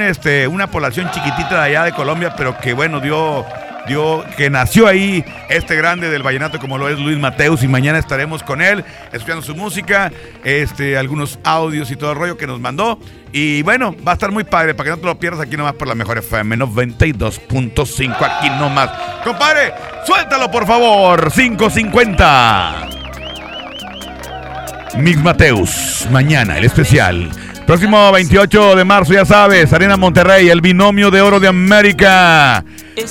este 0.00 0.48
una 0.48 0.70
población 0.70 1.10
chiquitita 1.10 1.56
de 1.56 1.60
allá 1.60 1.84
de 1.84 1.92
Colombia, 1.92 2.34
pero 2.36 2.58
que 2.58 2.72
bueno, 2.72 3.00
dio 3.00 3.44
dio 3.86 4.24
que 4.36 4.50
nació 4.50 4.86
ahí 4.86 5.24
este 5.48 5.76
grande 5.76 6.10
del 6.10 6.22
vallenato 6.22 6.58
como 6.58 6.78
lo 6.78 6.88
es 6.88 6.98
Luis 6.98 7.18
Mateus 7.18 7.62
y 7.62 7.68
mañana 7.68 7.98
estaremos 7.98 8.42
con 8.42 8.62
él 8.62 8.84
escuchando 9.12 9.42
su 9.42 9.54
música, 9.54 10.12
este 10.44 10.96
algunos 10.96 11.38
audios 11.44 11.90
y 11.90 11.96
todo 11.96 12.12
el 12.12 12.18
rollo 12.18 12.36
que 12.36 12.46
nos 12.46 12.60
mandó 12.60 12.98
y 13.32 13.62
bueno, 13.62 13.96
va 14.06 14.12
a 14.12 14.14
estar 14.14 14.30
muy 14.30 14.44
padre 14.44 14.74
para 14.74 14.84
que 14.84 14.90
no 14.90 14.98
te 14.98 15.06
lo 15.06 15.18
pierdas 15.18 15.40
aquí 15.40 15.56
nomás 15.56 15.74
por 15.74 15.88
la 15.88 15.96
mejor 15.96 16.18
FM 16.18 16.56
92.5 16.56 18.16
aquí 18.20 18.48
nomás. 18.50 18.90
Compadre, 19.24 19.74
suéltalo 20.06 20.50
por 20.50 20.66
favor, 20.66 21.32
550. 21.32 22.88
Mix 24.98 25.20
Mateus, 25.20 26.06
mañana 26.12 26.58
el 26.58 26.64
especial. 26.64 27.28
Próximo 27.66 28.12
28 28.12 28.76
de 28.76 28.84
marzo, 28.84 29.14
ya 29.14 29.24
sabes, 29.24 29.72
Arena 29.72 29.96
Monterrey, 29.96 30.48
el 30.50 30.60
binomio 30.60 31.10
de 31.10 31.22
oro 31.22 31.40
de 31.40 31.48
América. 31.48 32.62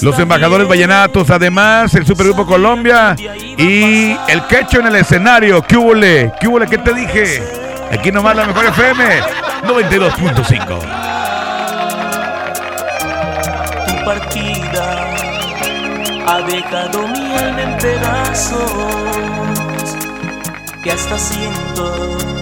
Los 0.01 0.17
embajadores 0.19 0.67
vallenatos, 0.67 1.29
además, 1.29 1.93
el 1.95 2.05
Supergrupo 2.05 2.45
Colombia 2.45 3.15
y 3.57 4.15
el 4.27 4.45
quecho 4.47 4.79
en 4.79 4.87
el 4.87 4.95
escenario. 4.95 5.61
¿Qué 5.63 5.75
hubo? 5.75 5.93
¿Qué? 5.93 6.67
¿Qué 6.69 6.77
te 6.77 6.93
dije? 6.93 7.43
Aquí 7.91 8.11
nomás 8.11 8.35
la 8.35 8.45
mejor 8.45 8.65
FM 8.65 9.21
92.5. 9.63 11.13
tu 13.87 14.05
partida 14.05 15.13
ha 16.27 16.41
dejado 16.41 17.07
mi 17.07 17.35
alma 17.35 17.61
en 17.61 17.77
pedazos 17.77 18.71
que 20.83 20.91
hasta 20.91 21.17
siento 21.17 22.32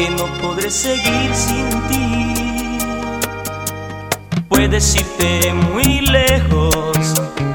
que 0.00 0.08
no 0.08 0.24
podré 0.40 0.70
seguir 0.70 1.34
sin 1.34 1.68
ti. 1.88 2.34
Puedes 4.48 4.96
irte 4.96 5.52
muy 5.52 6.00
lejos, 6.00 6.96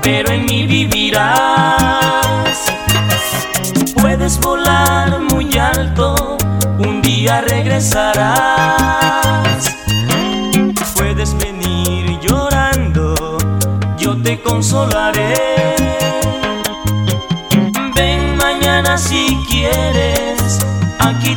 pero 0.04 0.32
en 0.32 0.46
mí 0.46 0.68
vivirás. 0.68 1.26
Puedes 4.00 4.40
volar 4.40 5.22
muy 5.22 5.58
alto, 5.58 6.38
un 6.78 7.02
día 7.02 7.42
regresarás. 7.42 8.36
Puedes 10.96 11.36
venir 11.40 12.20
llorando, 12.20 13.16
yo 13.98 14.16
te 14.22 14.40
consolaré. 14.40 15.55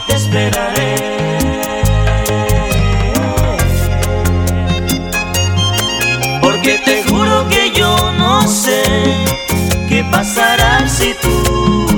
Te 0.06 0.14
esperaré. 0.14 0.94
Porque 6.40 6.78
te 6.84 7.02
juro 7.04 7.48
que 7.48 7.72
yo 7.72 8.12
no 8.12 8.46
sé 8.46 8.82
qué 9.88 10.04
pasará 10.10 10.88
si 10.88 11.14
tú 11.14 11.97